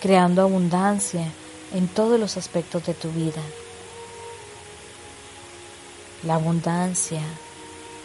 creando 0.00 0.42
abundancia 0.42 1.32
en 1.72 1.88
todos 1.88 2.18
los 2.18 2.36
aspectos 2.36 2.86
de 2.86 2.94
tu 2.94 3.10
vida. 3.10 3.42
La 6.22 6.34
abundancia 6.34 7.22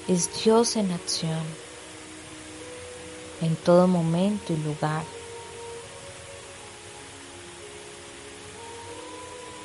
es 0.08 0.44
Dios 0.44 0.76
en 0.76 0.92
acción, 0.92 1.44
en 3.42 3.56
todo 3.56 3.88
momento 3.88 4.54
y 4.54 4.58
lugar. 4.58 5.04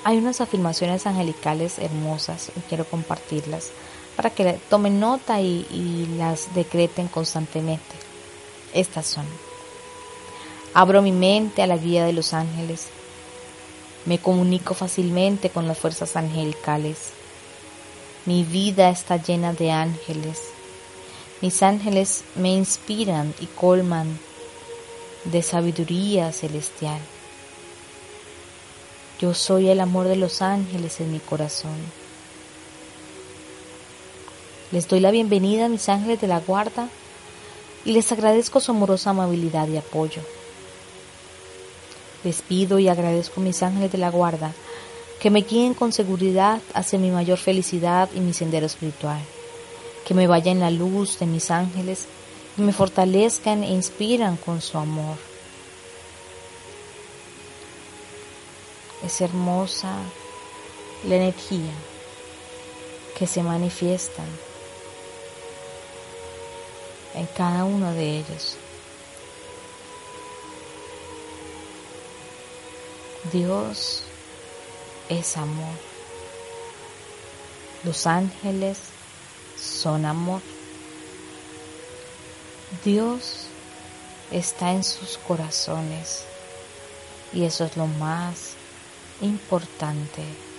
Hay 0.02 0.16
unas 0.16 0.40
afirmaciones 0.40 1.06
angelicales 1.06 1.78
hermosas 1.78 2.50
y 2.56 2.60
quiero 2.60 2.86
compartirlas 2.86 3.70
para 4.16 4.30
que 4.30 4.58
tomen 4.70 4.98
nota 4.98 5.40
y, 5.40 5.66
y 5.70 6.16
las 6.16 6.54
decreten 6.54 7.08
constantemente. 7.08 8.09
Estas 8.72 9.06
son. 9.06 9.26
Abro 10.74 11.02
mi 11.02 11.12
mente 11.12 11.62
a 11.62 11.66
la 11.66 11.76
guía 11.76 12.04
de 12.04 12.12
los 12.12 12.32
ángeles. 12.32 12.86
Me 14.06 14.18
comunico 14.18 14.74
fácilmente 14.74 15.50
con 15.50 15.66
las 15.66 15.78
fuerzas 15.78 16.16
angelicales. 16.16 17.10
Mi 18.26 18.44
vida 18.44 18.90
está 18.90 19.16
llena 19.16 19.52
de 19.52 19.72
ángeles. 19.72 20.42
Mis 21.40 21.62
ángeles 21.62 22.22
me 22.36 22.52
inspiran 22.52 23.34
y 23.40 23.46
colman 23.46 24.18
de 25.24 25.42
sabiduría 25.42 26.32
celestial. 26.32 27.00
Yo 29.20 29.34
soy 29.34 29.68
el 29.68 29.80
amor 29.80 30.06
de 30.06 30.16
los 30.16 30.40
ángeles 30.40 31.00
en 31.00 31.12
mi 31.12 31.18
corazón. 31.18 31.76
Les 34.70 34.86
doy 34.86 35.00
la 35.00 35.10
bienvenida 35.10 35.66
a 35.66 35.68
mis 35.68 35.88
ángeles 35.88 36.20
de 36.20 36.28
la 36.28 36.40
guarda 36.40 36.88
y 37.84 37.92
les 37.92 38.10
agradezco 38.12 38.60
su 38.60 38.72
amorosa 38.72 39.10
amabilidad 39.10 39.68
y 39.68 39.76
apoyo. 39.76 40.22
Les 42.24 42.42
pido 42.42 42.78
y 42.78 42.88
agradezco 42.88 43.40
a 43.40 43.44
mis 43.44 43.62
ángeles 43.62 43.92
de 43.92 43.98
la 43.98 44.10
guarda 44.10 44.52
que 45.20 45.30
me 45.30 45.42
guíen 45.42 45.74
con 45.74 45.92
seguridad 45.92 46.60
hacia 46.72 46.98
mi 46.98 47.10
mayor 47.10 47.38
felicidad 47.38 48.08
y 48.14 48.20
mi 48.20 48.32
sendero 48.32 48.66
espiritual, 48.66 49.20
que 50.06 50.14
me 50.14 50.26
vaya 50.26 50.50
en 50.50 50.60
la 50.60 50.70
luz 50.70 51.18
de 51.18 51.26
mis 51.26 51.50
ángeles 51.50 52.06
y 52.56 52.62
me 52.62 52.72
fortalezcan 52.72 53.62
e 53.62 53.70
inspiran 53.70 54.36
con 54.36 54.62
su 54.62 54.78
amor. 54.78 55.16
Es 59.04 59.20
hermosa 59.20 59.94
la 61.06 61.16
energía 61.16 61.72
que 63.18 63.26
se 63.26 63.42
manifiesta 63.42 64.22
en 67.14 67.26
cada 67.26 67.64
uno 67.64 67.92
de 67.92 68.18
ellos. 68.18 68.56
Dios 73.32 74.02
es 75.08 75.36
amor. 75.36 75.76
Los 77.84 78.06
ángeles 78.06 78.78
son 79.56 80.04
amor. 80.04 80.40
Dios 82.84 83.46
está 84.30 84.72
en 84.72 84.84
sus 84.84 85.18
corazones 85.18 86.24
y 87.32 87.44
eso 87.44 87.64
es 87.64 87.76
lo 87.76 87.86
más 87.86 88.52
importante. 89.20 90.49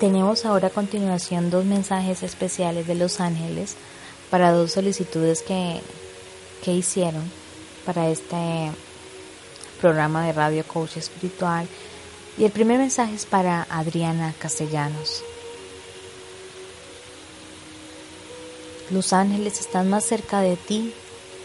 Tenemos 0.00 0.46
ahora 0.46 0.68
a 0.68 0.70
continuación 0.70 1.50
dos 1.50 1.66
mensajes 1.66 2.22
especiales 2.22 2.86
de 2.86 2.94
los 2.94 3.20
ángeles 3.20 3.76
para 4.30 4.50
dos 4.50 4.72
solicitudes 4.72 5.42
que, 5.42 5.78
que 6.64 6.72
hicieron 6.72 7.30
para 7.84 8.08
este 8.08 8.72
programa 9.78 10.24
de 10.24 10.32
Radio 10.32 10.64
Coach 10.66 10.96
Espiritual. 10.96 11.68
Y 12.38 12.44
el 12.44 12.50
primer 12.50 12.78
mensaje 12.78 13.14
es 13.14 13.26
para 13.26 13.66
Adriana 13.68 14.34
Castellanos. 14.38 15.22
Los 18.90 19.12
ángeles 19.12 19.60
están 19.60 19.90
más 19.90 20.04
cerca 20.04 20.40
de 20.40 20.56
ti 20.56 20.94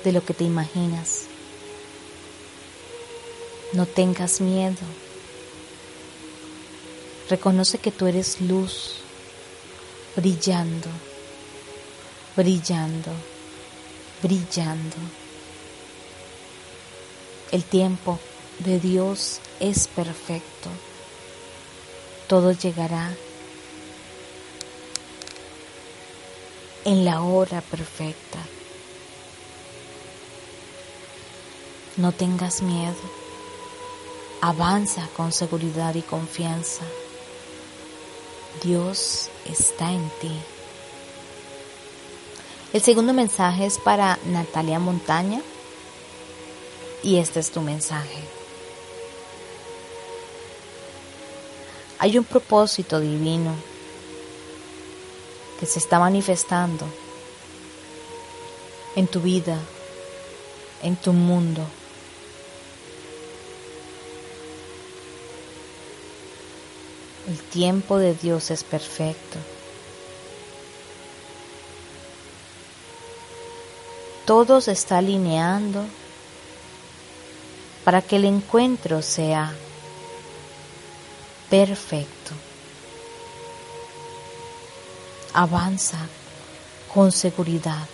de 0.05 0.13
lo 0.13 0.23
que 0.23 0.33
te 0.33 0.45
imaginas. 0.45 1.25
No 3.73 3.85
tengas 3.85 4.39
miedo. 4.39 5.04
Reconoce 7.29 7.77
que 7.79 7.91
tú 7.91 8.07
eres 8.07 8.41
luz, 8.41 8.97
brillando 10.15 10.89
brillando, 12.35 13.11
brillando. 14.21 14.97
El 17.51 17.63
tiempo 17.63 18.19
de 18.59 18.79
Dios 18.79 19.39
es 19.59 19.87
perfecto. 19.87 20.69
Todo 22.27 22.51
llegará 22.51 23.15
en 26.83 27.05
la 27.05 27.21
hora 27.21 27.61
perfecta. 27.61 28.39
No 31.97 32.11
tengas 32.11 32.61
miedo. 32.61 32.95
Avanza 34.41 35.07
con 35.15 35.31
seguridad 35.31 35.95
y 35.95 36.01
confianza. 36.01 36.83
Dios 38.63 39.29
está 39.45 39.91
en 39.91 40.09
ti. 40.21 40.31
El 42.73 42.81
segundo 42.81 43.13
mensaje 43.13 43.65
es 43.65 43.77
para 43.77 44.19
Natalia 44.25 44.79
Montaña 44.79 45.41
y 47.03 47.17
este 47.17 47.39
es 47.39 47.51
tu 47.51 47.61
mensaje. 47.61 48.19
Hay 51.99 52.17
un 52.17 52.25
propósito 52.25 52.99
divino 52.99 53.55
que 55.59 55.65
se 55.65 55.79
está 55.79 55.99
manifestando 55.99 56.85
en 58.95 59.07
tu 59.07 59.21
vida, 59.21 59.57
en 60.81 60.95
tu 60.95 61.13
mundo. 61.13 61.65
Tiempo 67.55 67.97
de 67.97 68.13
Dios 68.13 68.51
es 68.51 68.65
perfecto. 68.65 69.39
todo 74.25 74.59
se 74.59 74.71
está 74.71 74.97
alineando 74.97 75.85
para 77.83 78.01
que 78.01 78.15
el 78.15 78.25
encuentro 78.25 79.01
sea 79.03 79.53
perfecto. 81.49 82.31
Avanza 85.33 85.99
con 86.93 87.11
seguridad. 87.11 87.87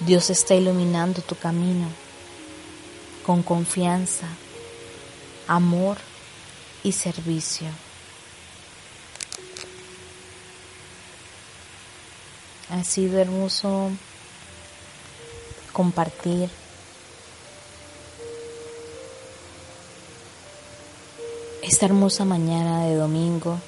Dios 0.00 0.28
está 0.28 0.54
iluminando 0.54 1.22
tu 1.22 1.34
camino 1.34 1.88
con 3.24 3.42
confianza, 3.42 4.26
amor 5.48 5.96
y 6.84 6.92
servicio. 6.92 7.68
Ha 12.70 12.84
sido 12.84 13.18
hermoso 13.18 13.90
compartir. 15.72 16.50
Esta 21.62 21.86
hermosa 21.86 22.24
mañana 22.24 22.86
de 22.86 22.94
domingo 22.96 23.58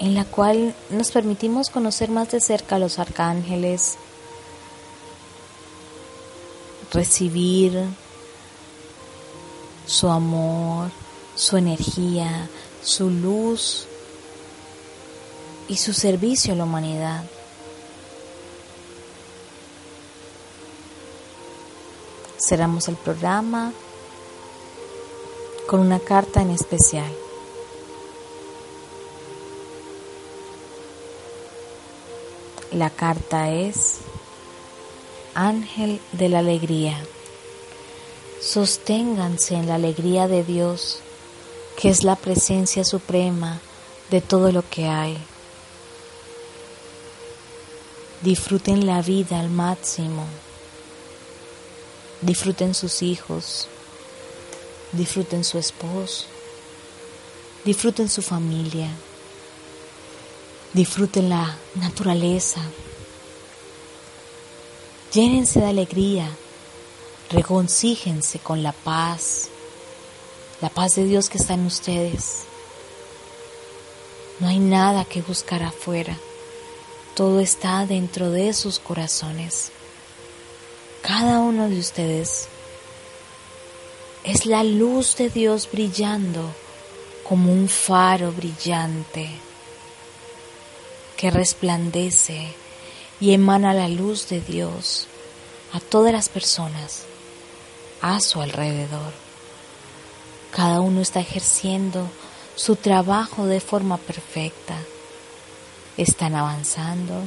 en 0.00 0.14
la 0.14 0.24
cual 0.24 0.74
nos 0.90 1.10
permitimos 1.10 1.70
conocer 1.70 2.10
más 2.10 2.30
de 2.30 2.40
cerca 2.40 2.76
a 2.76 2.78
los 2.78 2.98
arcángeles, 2.98 3.96
recibir 6.92 7.84
su 9.86 10.08
amor, 10.08 10.90
su 11.34 11.56
energía, 11.56 12.48
su 12.82 13.10
luz 13.10 13.87
y 15.68 15.76
su 15.76 15.92
servicio 15.92 16.54
a 16.54 16.56
la 16.56 16.64
humanidad. 16.64 17.24
cerramos 22.48 22.88
el 22.88 22.96
programa 22.96 23.74
con 25.66 25.80
una 25.80 25.98
carta 25.98 26.40
en 26.40 26.50
especial. 26.50 27.12
La 32.72 32.88
carta 32.88 33.50
es 33.50 33.98
Ángel 35.34 36.00
de 36.12 36.30
la 36.30 36.38
Alegría. 36.38 36.96
Sosténganse 38.40 39.56
en 39.56 39.66
la 39.66 39.74
alegría 39.74 40.26
de 40.26 40.42
Dios, 40.42 41.00
que 41.76 41.90
es 41.90 42.02
la 42.02 42.16
presencia 42.16 42.82
suprema 42.84 43.60
de 44.10 44.22
todo 44.22 44.52
lo 44.52 44.62
que 44.70 44.86
hay. 44.86 45.18
Disfruten 48.22 48.86
la 48.86 49.00
vida 49.00 49.38
al 49.38 49.48
máximo. 49.48 50.24
Disfruten 52.20 52.74
sus 52.74 53.02
hijos, 53.02 53.68
disfruten 54.90 55.44
su 55.44 55.56
esposo, 55.56 56.24
disfruten 57.64 58.08
su 58.08 58.22
familia, 58.22 58.88
disfruten 60.72 61.28
la 61.28 61.56
naturaleza, 61.76 62.60
llénense 65.12 65.60
de 65.60 65.66
alegría, 65.66 66.28
regoncíjense 67.30 68.40
con 68.40 68.64
la 68.64 68.72
paz, 68.72 69.48
la 70.60 70.70
paz 70.70 70.96
de 70.96 71.04
Dios 71.04 71.28
que 71.28 71.38
está 71.38 71.54
en 71.54 71.66
ustedes. 71.66 72.40
No 74.40 74.48
hay 74.48 74.58
nada 74.58 75.04
que 75.04 75.22
buscar 75.22 75.62
afuera, 75.62 76.18
todo 77.18 77.40
está 77.40 77.84
dentro 77.84 78.30
de 78.30 78.52
sus 78.52 78.78
corazones. 78.78 79.72
Cada 81.02 81.40
uno 81.40 81.68
de 81.68 81.80
ustedes 81.80 82.46
es 84.22 84.46
la 84.46 84.62
luz 84.62 85.16
de 85.16 85.28
Dios 85.28 85.68
brillando 85.68 86.48
como 87.24 87.52
un 87.52 87.68
faro 87.68 88.30
brillante 88.30 89.30
que 91.16 91.32
resplandece 91.32 92.54
y 93.18 93.32
emana 93.32 93.74
la 93.74 93.88
luz 93.88 94.28
de 94.28 94.40
Dios 94.40 95.08
a 95.72 95.80
todas 95.80 96.12
las 96.12 96.28
personas 96.28 97.02
a 98.00 98.20
su 98.20 98.40
alrededor. 98.40 99.12
Cada 100.52 100.80
uno 100.80 101.00
está 101.00 101.18
ejerciendo 101.18 102.08
su 102.54 102.76
trabajo 102.76 103.46
de 103.46 103.58
forma 103.58 103.96
perfecta. 103.96 104.76
Están 105.98 106.36
avanzando, 106.36 107.24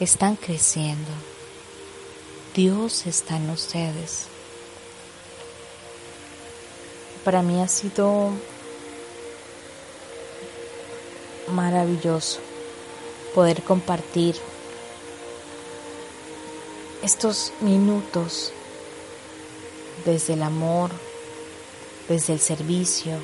están 0.00 0.36
creciendo. 0.36 1.10
Dios 2.54 3.06
está 3.06 3.36
en 3.36 3.50
ustedes. 3.50 4.26
Para 7.22 7.42
mí 7.42 7.60
ha 7.60 7.68
sido 7.68 8.30
maravilloso 11.52 12.40
poder 13.34 13.62
compartir 13.62 14.36
estos 17.02 17.52
minutos 17.60 18.52
desde 20.06 20.32
el 20.32 20.42
amor, 20.42 20.90
desde 22.08 22.32
el 22.32 22.40
servicio 22.40 23.18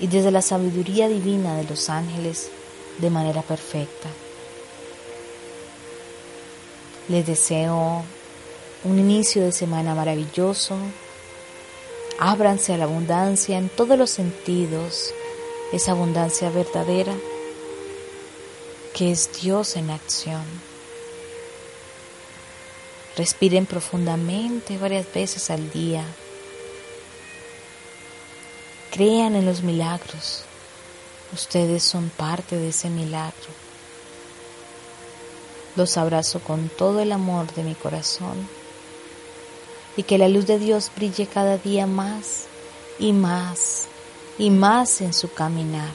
y 0.00 0.06
desde 0.06 0.30
la 0.30 0.40
sabiduría 0.40 1.08
divina 1.08 1.54
de 1.56 1.64
los 1.64 1.90
ángeles 1.90 2.50
de 3.02 3.10
manera 3.10 3.42
perfecta. 3.42 4.08
Les 7.08 7.26
deseo 7.26 8.04
un 8.84 8.98
inicio 8.98 9.42
de 9.42 9.52
semana 9.52 9.94
maravilloso. 9.94 10.76
Ábranse 12.18 12.72
a 12.72 12.78
la 12.78 12.84
abundancia 12.84 13.58
en 13.58 13.68
todos 13.68 13.98
los 13.98 14.10
sentidos, 14.10 15.12
esa 15.72 15.92
abundancia 15.92 16.48
verdadera 16.50 17.12
que 18.94 19.10
es 19.10 19.30
Dios 19.42 19.76
en 19.76 19.90
acción. 19.90 20.44
Respiren 23.16 23.66
profundamente 23.66 24.78
varias 24.78 25.12
veces 25.12 25.50
al 25.50 25.72
día. 25.72 26.04
Crean 28.92 29.34
en 29.34 29.44
los 29.44 29.62
milagros. 29.62 30.44
Ustedes 31.32 31.82
son 31.82 32.10
parte 32.10 32.56
de 32.56 32.68
ese 32.68 32.90
milagro. 32.90 33.32
Los 35.76 35.96
abrazo 35.96 36.40
con 36.40 36.68
todo 36.68 37.00
el 37.00 37.12
amor 37.12 37.52
de 37.54 37.62
mi 37.62 37.74
corazón 37.74 38.46
y 39.96 40.02
que 40.02 40.18
la 40.18 40.28
luz 40.28 40.46
de 40.46 40.58
Dios 40.58 40.90
brille 40.94 41.26
cada 41.26 41.56
día 41.56 41.86
más 41.86 42.44
y 42.98 43.12
más 43.12 43.86
y 44.38 44.50
más 44.50 45.00
en 45.00 45.14
su 45.14 45.32
caminar. 45.32 45.92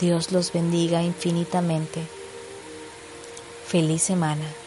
Dios 0.00 0.32
los 0.32 0.52
bendiga 0.52 1.02
infinitamente. 1.02 2.02
Feliz 3.66 4.02
semana. 4.02 4.61